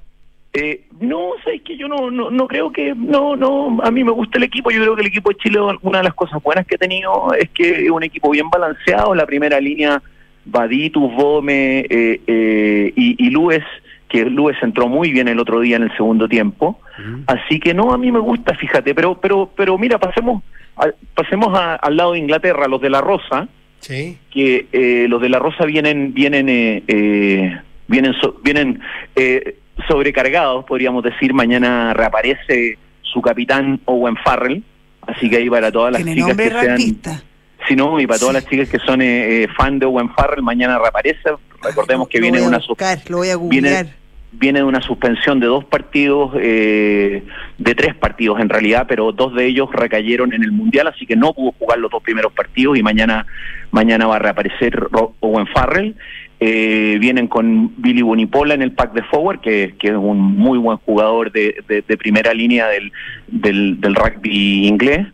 [0.52, 4.10] Eh, no, sabes que yo no, no, no creo que, no, no, a mí me
[4.10, 6.66] gusta el equipo, yo creo que el equipo de Chile, una de las cosas buenas
[6.66, 10.02] que ha tenido es que es un equipo bien balanceado, la primera línea,
[10.44, 13.62] Baditus, Bome eh, eh, y, y Lues,
[14.08, 16.80] que Lues entró muy bien el otro día en el segundo tiempo,
[17.28, 20.42] así que no, a mí me gusta, fíjate, pero, pero, pero mira, pasemos,
[20.74, 23.46] al- pasemos a- al lado de Inglaterra, los de la Rosa,
[23.78, 24.18] Sí.
[24.30, 27.58] que eh, los de la Rosa vienen vienen eh, eh,
[27.90, 28.80] vienen so- vienen
[29.16, 29.56] eh,
[29.88, 34.62] sobrecargados podríamos decir mañana reaparece su capitán Owen Farrell
[35.06, 37.22] así que ahí para todas las Tiene chicas que sean rapista.
[37.68, 40.42] si no y para todas las chicas que son eh, eh, fan de Owen Farrell
[40.42, 41.30] mañana reaparece
[41.62, 43.62] recordemos que Lo viene una buscar, lo voy a googlear.
[43.84, 43.94] viene,
[44.32, 47.22] viene de una suspensión de dos partidos, eh,
[47.58, 51.16] de tres partidos en realidad, pero dos de ellos recayeron en el Mundial, así que
[51.16, 53.26] no pudo jugar los dos primeros partidos y mañana,
[53.72, 55.94] mañana va a reaparecer Ro- Owen Farrell.
[56.42, 60.56] Eh, vienen con Billy Bonipola en el pack de forward, que, que es un muy
[60.58, 62.90] buen jugador de, de- primera línea del,
[63.28, 65.06] del, del rugby inglés.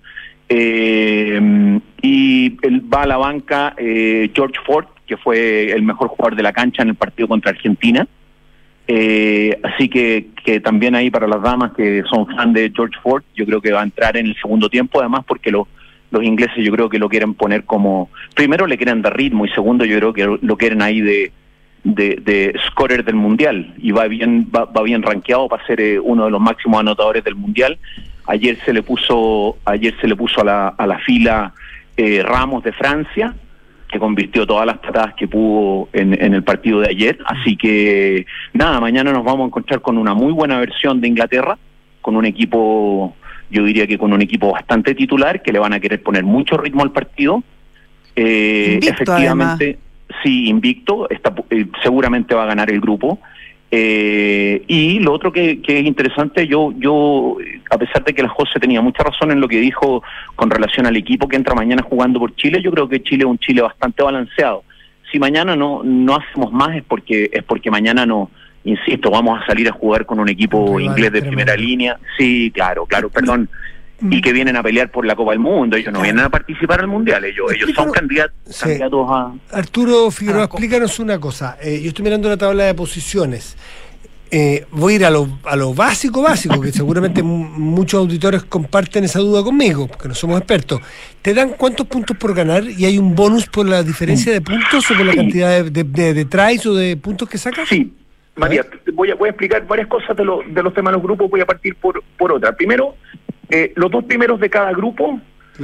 [0.48, 2.50] Eh, y
[2.80, 6.82] va a la banca eh, George Ford, que fue el mejor jugador de la cancha
[6.82, 8.06] en el partido contra Argentina.
[8.88, 13.24] Eh, así que, que también ahí para las damas que son fan de George Ford,
[13.34, 15.66] yo creo que va a entrar en el segundo tiempo, además porque los
[16.10, 19.50] los ingleses yo creo que lo quieren poner como, primero le quieren dar ritmo y
[19.50, 21.32] segundo yo creo que lo quieren ahí de,
[21.94, 26.24] de, scorer del mundial y va bien, va, va bien rankeado para ser eh, uno
[26.24, 27.78] de los máximos anotadores del mundial.
[28.26, 31.52] Ayer se le puso, ayer se le puso a la, a la fila
[31.96, 33.34] eh, Ramos de Francia,
[33.88, 37.18] que convirtió todas las patadas que pudo en, en el partido de ayer.
[37.24, 41.56] Así que nada, mañana nos vamos a encontrar con una muy buena versión de Inglaterra,
[42.00, 43.14] con un equipo,
[43.50, 46.56] yo diría que con un equipo bastante titular, que le van a querer poner mucho
[46.56, 47.42] ritmo al partido.
[48.14, 49.78] Eh, Invicto, efectivamente,
[50.22, 53.18] sí, invicto, está, eh, seguramente va a ganar el grupo.
[53.70, 58.22] Eh, y lo otro que, que es interesante, yo, yo, eh, a pesar de que
[58.22, 60.02] la José tenía mucha razón en lo que dijo
[60.36, 63.30] con relación al equipo que entra mañana jugando por Chile, yo creo que Chile es
[63.30, 64.62] un Chile bastante balanceado.
[65.10, 68.30] Si mañana no, no hacemos más es porque, es porque mañana no,
[68.66, 71.28] insisto, vamos a salir a jugar con un equipo inglés de tremendo.
[71.30, 71.98] primera línea.
[72.18, 73.48] Sí, claro, claro, perdón.
[74.10, 76.80] Y que vienen a pelear por la Copa del Mundo, ellos no vienen a participar
[76.80, 78.60] al Mundial, ellos, ellos son candidatos, Sí.
[78.66, 79.32] candidatos a...
[79.52, 81.56] Arturo Figueroa, explícanos una cosa.
[81.62, 83.56] Eh, yo estoy mirando la tabla de posiciones.
[84.30, 88.42] Eh, voy a ir a lo, a lo básico, básico, que seguramente mu- muchos auditores
[88.42, 90.80] comparten esa duda conmigo, porque no somos expertos.
[91.22, 94.90] ¿Te dan cuántos puntos por ganar y hay un bonus por la diferencia de puntos
[94.90, 97.68] o por la cantidad de, de, de- de tries o de puntos que sacas?
[97.68, 97.94] Sí,
[98.36, 100.96] María, te voy a, voy a explicar varias cosas de, lo- de los temas de
[100.98, 102.52] los grupos, voy a partir por, por otra.
[102.56, 102.94] Primero,
[103.48, 105.20] eh, los dos primeros de cada grupo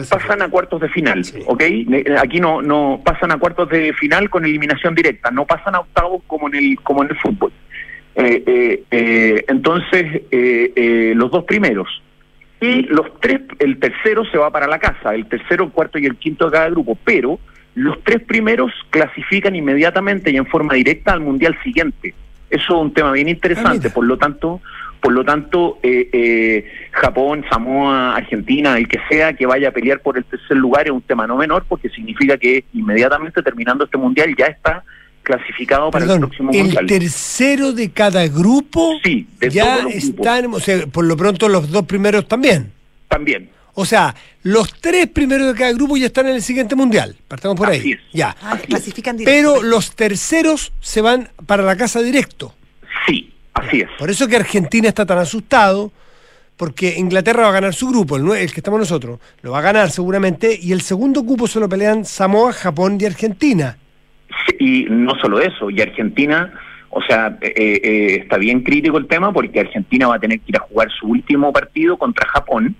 [0.09, 1.63] pasan a cuartos de final, ¿ok?
[1.87, 5.81] Ne- Aquí no, no pasan a cuartos de final con eliminación directa, no pasan a
[5.81, 7.53] octavos como en el, como en el fútbol.
[8.15, 11.89] Eh, eh, eh, entonces, eh, eh, los dos primeros.
[12.61, 16.07] Y los tres, el tercero se va para la casa, el tercero, el cuarto y
[16.07, 17.39] el quinto de cada grupo, pero
[17.75, 22.15] los tres primeros clasifican inmediatamente y en forma directa al mundial siguiente.
[22.53, 24.61] Eso es un tema bien interesante, por lo tanto,
[25.01, 30.01] por lo tanto, eh, eh, Japón, Samoa, Argentina, el que sea que vaya a pelear
[30.01, 33.99] por el tercer lugar es un tema no menor porque significa que inmediatamente terminando este
[33.99, 34.85] mundial ya está
[35.23, 36.87] clasificado para el próximo el mundial.
[36.87, 40.27] tercero de cada grupo Sí, de ya todos los grupos.
[40.27, 42.71] están, o sea, por lo pronto los dos primeros también.
[43.09, 43.49] También.
[43.75, 47.17] O sea, los tres primeros de cada grupo ya están en el siguiente mundial.
[47.27, 47.97] Partamos por ahí.
[48.13, 48.37] Ya.
[48.43, 49.55] Ah, clasifican directo.
[49.57, 52.55] Pero los terceros se van para la casa directo.
[53.07, 53.89] Sí, así es.
[53.99, 55.91] Por eso que Argentina está tan asustado,
[56.57, 59.63] porque Inglaterra va a ganar su grupo, el, el que estamos nosotros, lo va a
[59.63, 63.79] ganar seguramente, y el segundo cupo se lo pelean Samoa, Japón y Argentina.
[64.47, 66.53] Sí, Y no solo eso, y Argentina,
[66.91, 67.53] o sea, eh,
[67.83, 70.89] eh, está bien crítico el tema porque Argentina va a tener que ir a jugar
[70.91, 72.77] su último partido contra Japón.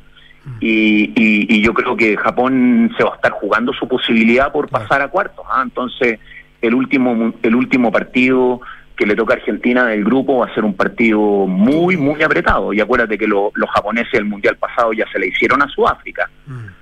[0.61, 4.69] Y, y- y yo creo que Japón se va a estar jugando su posibilidad por
[4.69, 5.45] pasar a cuartos.
[5.51, 5.61] ¿ah?
[5.63, 6.19] Entonces,
[6.61, 8.61] el último, el último partido
[8.97, 12.73] que le toca a Argentina del grupo va a ser un partido muy, muy apretado.
[12.73, 16.29] Y acuérdate que lo- los japoneses el mundial pasado ya se le hicieron a Sudáfrica.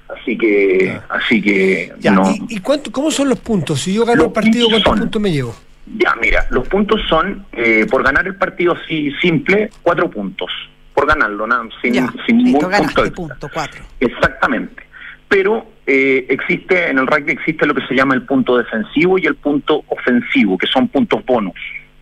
[0.09, 2.29] Así que, así que Ya, no.
[2.49, 3.81] ¿Y, y cuánto, cómo son los puntos?
[3.81, 5.55] Si yo gano Los el partido, ¿cuántos son- puntos me llevo?
[5.97, 10.51] Ya, mira, los puntos son, eh, por ganar el partido así simple, cuatro puntos.
[10.95, 13.11] Por ganarlo, nada, sin, Ya, sin ningún listo, punto extra.
[13.15, 13.85] punto, cuatro.
[14.01, 14.83] Exactamente.
[15.29, 19.27] Pero eh, existe, en el rugby existe lo que se llama el punto defensivo y
[19.27, 21.55] el punto ofensivo, que son puntos bonus.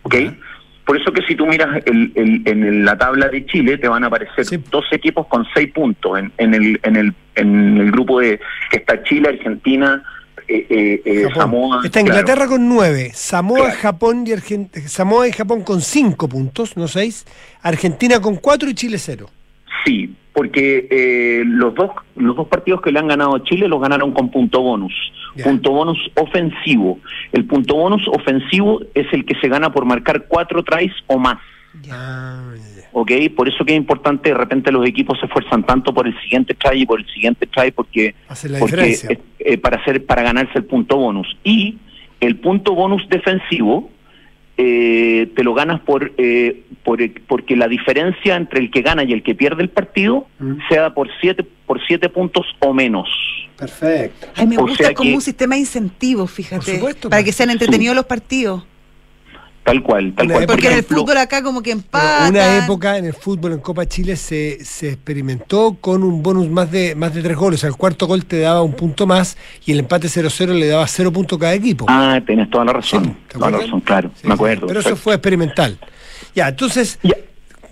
[0.03, 0.14] ¿Ok?
[0.86, 4.05] Por eso que si tú miras el- el- en la tabla de Chile, te van
[4.05, 8.20] a aparecer dos equipos con seis puntos en, en el, en, el, en el grupo
[8.20, 10.03] de que está Chile, Argentina,
[10.49, 11.28] eh, eh, eh.
[11.34, 11.80] Samoa.
[11.84, 12.07] Está claro.
[12.20, 17.26] Inglaterra con nueve, Samoa, Japón y Argen- Samoa y Japón con cinco puntos, no seis,
[17.62, 19.28] Argentina con cuatro y Chile cero.
[19.84, 23.80] Sí, porque eh, los dos los dos partidos que le han ganado a Chile los
[23.80, 24.92] ganaron con punto bonus.
[25.44, 26.99] Punto bonus ofensivo.
[27.32, 31.38] El punto bonus ofensivo es el que se gana por marcar cuatro tries o más.
[32.93, 33.12] ¿Ok?
[33.36, 36.55] Por eso que es importante, de repente los equipos se esfuerzan tanto por el siguiente
[36.55, 39.11] try y por el siguiente try porque, Hace la porque diferencia.
[39.11, 41.26] eh, eh, para hacer para ganarse el punto bonus.
[41.45, 41.76] Y
[42.20, 43.91] el punto bonus defensivo
[44.57, 49.12] eh, te lo ganas por, eh, por porque la diferencia entre el que gana y
[49.12, 50.26] el que pierde el partido
[50.68, 53.09] sea por siete por siete puntos o menos.
[53.57, 54.26] Perfecto.
[54.34, 56.74] Ay, me O gusta sea como que- un sistema de incentivos, fíjate.
[56.76, 57.26] supuesto, para pues.
[57.26, 58.64] que sean entretenidos los partidos.
[59.69, 60.47] Tal cual, tal Una cual.
[60.47, 62.31] Por Porque en el fútbol acá como que Pero empatan.
[62.31, 66.71] una época en el fútbol en Copa Chile se, se experimentó con un bonus más
[66.71, 67.61] de más de tres goles.
[67.61, 70.69] O sea, el cuarto gol te daba un punto más y el empate 0-0 le
[70.69, 71.85] daba cero puntos cada equipo.
[71.89, 73.14] Ah, tenés toda la razón.
[73.29, 74.11] ¿te toda la razón, claro.
[74.14, 74.66] Sí, me acuerdo.
[74.66, 75.79] Pero eso fue experimental.
[76.35, 76.99] Ya, entonces.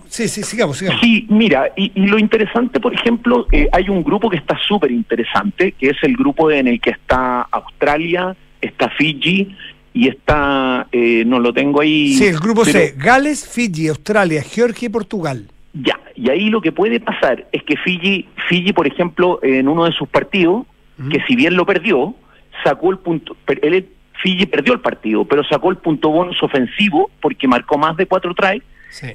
[0.09, 1.01] Sí, sí, sigamos, sigamos.
[1.01, 4.91] Sí, mira, y, y lo interesante, por ejemplo, eh, hay un grupo que está súper
[4.91, 9.55] interesante, que es el grupo en el que está Australia, está Fiji
[9.97, 12.13] y está, eh, no lo tengo ahí.
[12.15, 15.47] Sí, el grupo pero- C: Gales, Fiji, Australia, Georgia y Portugal.
[15.73, 19.87] Ya, y ahí lo que puede pasar es que Fiji, Fiji por ejemplo, en uno
[19.87, 20.67] de sus partidos,
[21.11, 22.15] que si bien lo perdió,
[22.63, 23.87] sacó el punto, per- él,
[24.23, 28.35] Fiji perdió el partido, pero sacó el punto bonus ofensivo porque marcó más de cuatro
[28.35, 28.63] tries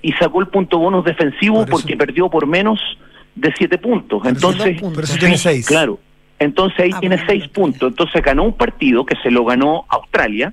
[0.02, 2.80] y sacó el punto bonus defensivo porque perdió por menos
[3.36, 4.22] de siete puntos.
[4.26, 5.68] Entonces, Por eso tiene sí, seis.
[5.68, 6.00] Claro.
[6.40, 7.90] Entonces ahí tiene seis puntos.
[7.92, 10.52] Entonces ganó un partido que se lo ganó Australia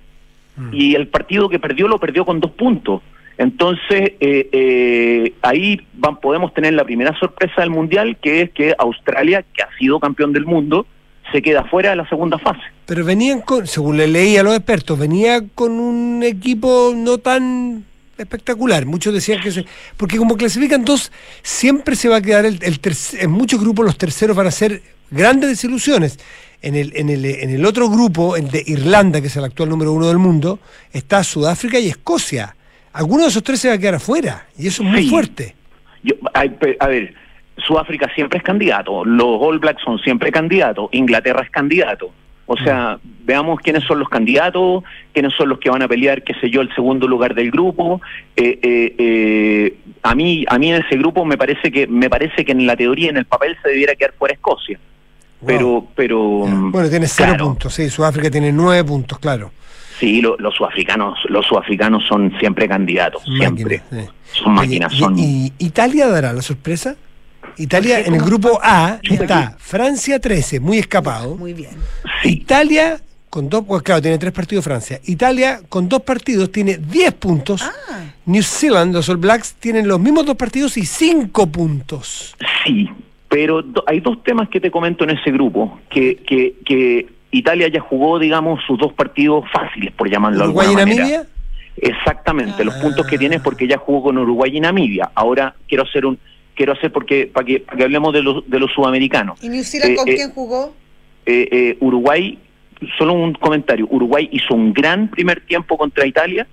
[0.72, 3.02] y el partido que perdió lo perdió con dos puntos.
[3.36, 8.74] Entonces eh, eh, ahí van, podemos tener la primera sorpresa del mundial, que es que
[8.78, 10.86] Australia, que ha sido campeón del mundo,
[11.30, 12.60] se queda fuera de la segunda fase.
[12.86, 17.84] Pero venían con, según le leí a los expertos, venía con un equipo no tan
[18.16, 18.86] espectacular.
[18.86, 19.64] Muchos decían que se.
[19.96, 23.84] Porque como clasifican dos, siempre se va a quedar el, el terc- En muchos grupos
[23.84, 26.18] los terceros van a ser grandes desilusiones.
[26.60, 29.68] En el, en, el, en el otro grupo, el de Irlanda, que es el actual
[29.68, 30.58] número uno del mundo,
[30.92, 32.56] está Sudáfrica y Escocia.
[32.92, 34.46] Alguno de esos tres se va a quedar afuera.
[34.58, 35.08] Y eso es muy Sí.
[35.10, 35.54] fuerte.
[36.02, 36.14] Yo,
[36.58, 37.14] pe- a ver,
[37.58, 42.10] Sudáfrica siempre es candidato, los All Blacks son siempre candidatos, Inglaterra es candidato.
[42.46, 44.82] O sea, veamos quiénes son los candidatos,
[45.12, 48.00] quiénes son los que van a pelear, qué sé yo, el segundo lugar del grupo.
[48.36, 52.44] Eh, eh, eh, a mí, a mí en ese grupo me parece que, me parece
[52.44, 54.78] que en la teoría, en el papel, se debiera quedar fuera Escocia.
[55.46, 57.44] Pero, pero, Bueno, tiene cero claro.
[57.46, 57.74] puntos.
[57.74, 59.52] Sí, Sudáfrica tiene nueve puntos, claro.
[60.00, 63.82] sí, lo- los sudafricanos, los sudafricanos son siempre candidatos, siempre.
[63.90, 63.98] Sí.
[64.42, 65.18] Son máquinas, Oye, son.
[65.18, 66.96] ¿Y, y Italia dará la sorpresa?
[67.56, 71.34] Italia en el grupo A está Francia 13, muy escapado.
[71.36, 71.70] Muy bien.
[72.24, 75.00] Italia con dos, pues claro, tiene tres partidos Francia.
[75.04, 77.62] Italia con dos partidos tiene 10 puntos.
[77.62, 78.04] Ah.
[78.26, 82.34] New Zealand, los All Blacks, tienen los mismos dos partidos y 5 puntos.
[82.64, 82.88] Sí,
[83.28, 87.68] pero do- hay dos temas que te comento en ese grupo, que, que, que Italia
[87.68, 91.02] ya jugó, digamos, sus dos partidos fáciles, por llamarlo de Uruguay y alguna manera.
[91.04, 91.26] Namibia.
[91.80, 95.10] Exactamente, los puntos que tiene es porque ya jugó con Uruguay y Namibia.
[95.14, 96.18] Ahora quiero hacer un
[96.56, 99.42] quiero hacer porque para que, para que hablemos de los de los sudamericanos.
[99.44, 100.74] ¿Y New Zealand Eh, con eh, quién jugó?
[101.26, 102.36] eh, eh, Uruguay,
[102.98, 106.48] solo un comentario, Uruguay hizo un gran primer tiempo contra Italia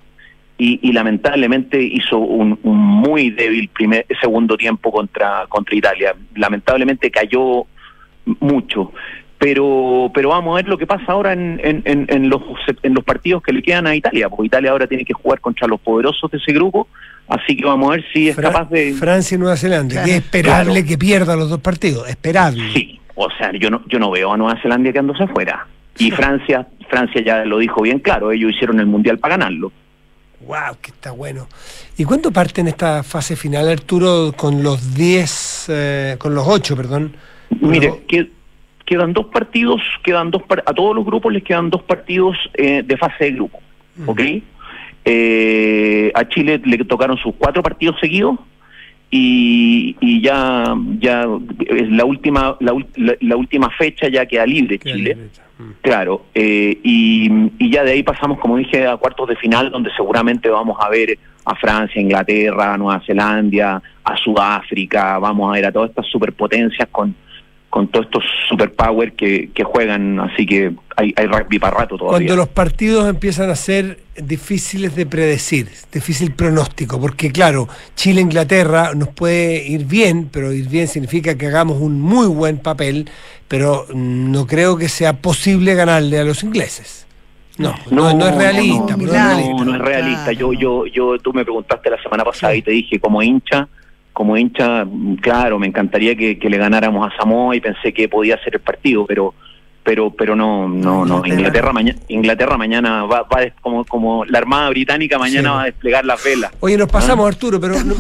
[0.58, 6.16] y, y lamentablemente hizo un, un muy débil primer segundo tiempo contra, contra Italia.
[6.36, 7.66] Lamentablemente cayó
[8.40, 8.92] mucho.
[9.38, 12.42] Pero pero vamos a ver lo que pasa ahora en, en, en, en los,
[12.84, 15.68] en los partidos que le quedan a Italia, porque Italia ahora tiene que jugar contra
[15.68, 16.88] los poderosos de ese grupo,
[17.28, 18.94] así que vamos a ver si es Fra- capaz de...
[18.94, 20.08] Francia y Nueva Zelanda, Claro.
[20.08, 20.88] es esperable Claro.
[20.88, 22.08] que pierda los dos partidos.
[22.08, 22.64] Esperable.
[22.74, 25.68] Sí, o sea, yo no, yo no veo a Nueva Zelanda quedándose afuera.
[25.98, 29.72] Y Francia, Francia ya lo dijo bien claro, ellos hicieron el mundial para ganarlo.
[30.46, 31.48] Wow, que está bueno.
[31.98, 36.76] ¿Y cuánto parte en esta fase final, Arturo, con los 10, eh, con los 8,
[36.76, 37.16] perdón?
[37.62, 38.30] Mire, que,
[38.86, 42.84] quedan dos partidos, quedan dos par- a todos los grupos les quedan dos partidos eh,
[42.86, 43.60] de fase de grupo,
[44.06, 44.22] ¿ok?
[45.06, 48.38] Eh, a Chile le tocaron sus cuatro partidos seguidos
[49.12, 51.26] y, y ya ya
[51.68, 55.18] es la última la, la- la última fecha ya queda libre Chile.
[55.82, 57.30] Claro, eh, y,
[57.60, 60.90] y ya de ahí pasamos, como dije, a cuartos de final, donde seguramente vamos a
[60.90, 66.90] ver a Francia, Inglaterra, Nueva Zelanda, a Sudáfrica, vamos a ver a todas estas superpotencias
[66.92, 67.16] con,
[67.76, 72.20] con todos estos superpower que, que juegan, así que hay, hay rugby para rato todavía.
[72.20, 79.10] Cuando los partidos empiezan a ser difíciles de predecir, difícil pronóstico, porque claro, Chile-Inglaterra nos
[79.10, 83.10] puede ir bien, pero ir bien significa que hagamos un muy buen papel,
[83.50, 87.06] pero no creo que sea posible ganarle a los ingleses.
[87.58, 88.96] No, no, no es realista.
[88.96, 89.52] No, no es realista.
[89.52, 90.32] no, no es realista.
[90.32, 93.68] Yo, yo, yo, tú me preguntaste la semana pasada y te dije, como hincha,
[94.16, 98.10] como hincha, mm, claro, me encantaría que, que le ganáramos a Samoa y pensé que
[98.10, 99.36] podía ser el partido, pero
[99.84, 104.68] pero pero no no no Inglaterra mañana Inglaterra mañana va, va como como la Armada
[104.70, 105.56] Británica mañana Sí.
[105.56, 107.94] va a desplegar las velas Oye, nos pasamos, Arturo, pero no-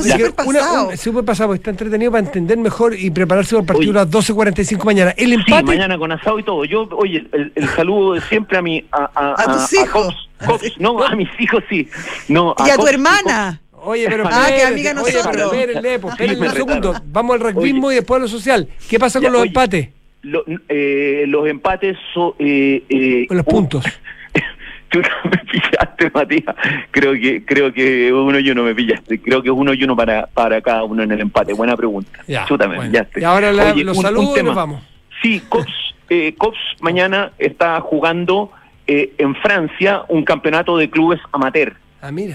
[0.47, 4.05] una, un- súper pasado, está entretenido para entender mejor y prepararse para el partido a
[4.05, 5.11] las 12.45 mañana.
[5.15, 5.63] El Sí, empate.
[5.63, 6.65] mañana con asado y todo.
[6.65, 10.07] Yo, oye, el, el saludo de siempre a mi a, a, A tus hijos.
[10.39, 11.87] Cops, Cops, no, a mis hijos sí.
[12.29, 13.61] No, Y a tu Cops hermana.
[13.85, 15.53] Oye, pero Ah, que amiga de oye, pero nosotros.
[15.53, 16.93] espérenle, pues, espérenle un segundo.
[17.05, 18.67] Vamos al rugbyismo y después a lo social.
[18.89, 19.47] ¿Qué pasa con Ya, los oye.
[19.49, 19.89] empates?
[20.23, 22.33] Lo- eh, los empates son...
[22.39, 23.85] Eh, eh, Con los puntos.
[24.89, 26.55] Tú no me pillaste, Matías.
[26.91, 29.19] Creo que creo que uno y uno me pillaste.
[29.19, 31.53] Creo que es uno y uno para, para cada uno en el empate.
[31.53, 32.19] Buena pregunta.
[32.27, 32.91] Ya, Chútame, bueno.
[32.93, 33.21] ya esté.
[33.21, 34.47] Y ahora la- Oye, los un- un saludos y tema.
[34.47, 34.83] nos vamos.
[35.21, 35.73] Sí, Cops,
[36.09, 38.51] eh, Cops mañana está jugando
[38.87, 41.73] eh, en Francia un campeonato de clubes amateur.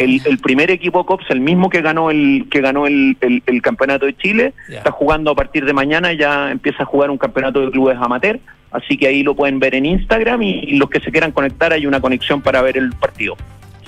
[0.00, 0.04] Ah.
[0.04, 3.62] El, el primer equipo Cops, el mismo que ganó el que ganó el, el- el
[3.62, 7.60] campeonato de Chile, está jugando a partir de mañana, ya empieza a jugar un campeonato
[7.64, 8.38] de clubes amateur,
[8.72, 11.72] así que ahí lo pueden ver en Instagram y, y los que se quieran conectar
[11.72, 13.36] hay una conexión para ver el partido.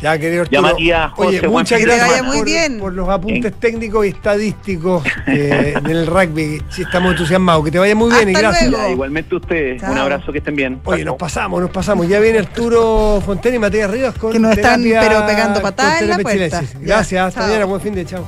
[0.02, 0.72] Ya, querido Ya, Arturo.
[0.74, 2.26] Matías, José, Oye, muchas gracias semana.
[2.28, 2.78] por, muy bien.
[2.80, 6.60] por los apuntes técnicos y estadísticos eh, del rugby.
[6.70, 7.64] Sí, estamos entusiasmados.
[7.64, 8.68] Que te vaya muy bien y gracias.
[8.68, 8.84] luego.
[8.86, 9.92] Ya, igualmente ustedes, Chao.
[9.92, 10.80] un abrazo, que estén bien.
[10.84, 12.08] Oye, nos pasamos, nos pasamos.
[12.08, 16.02] Ya viene Arturo Fontena y Matías Rivas con Que nos están, terapia- pero pegando patadas
[16.02, 16.62] en la puerta.
[16.62, 18.26] Ya, Gracias, hasta mañana, buen fin de chao.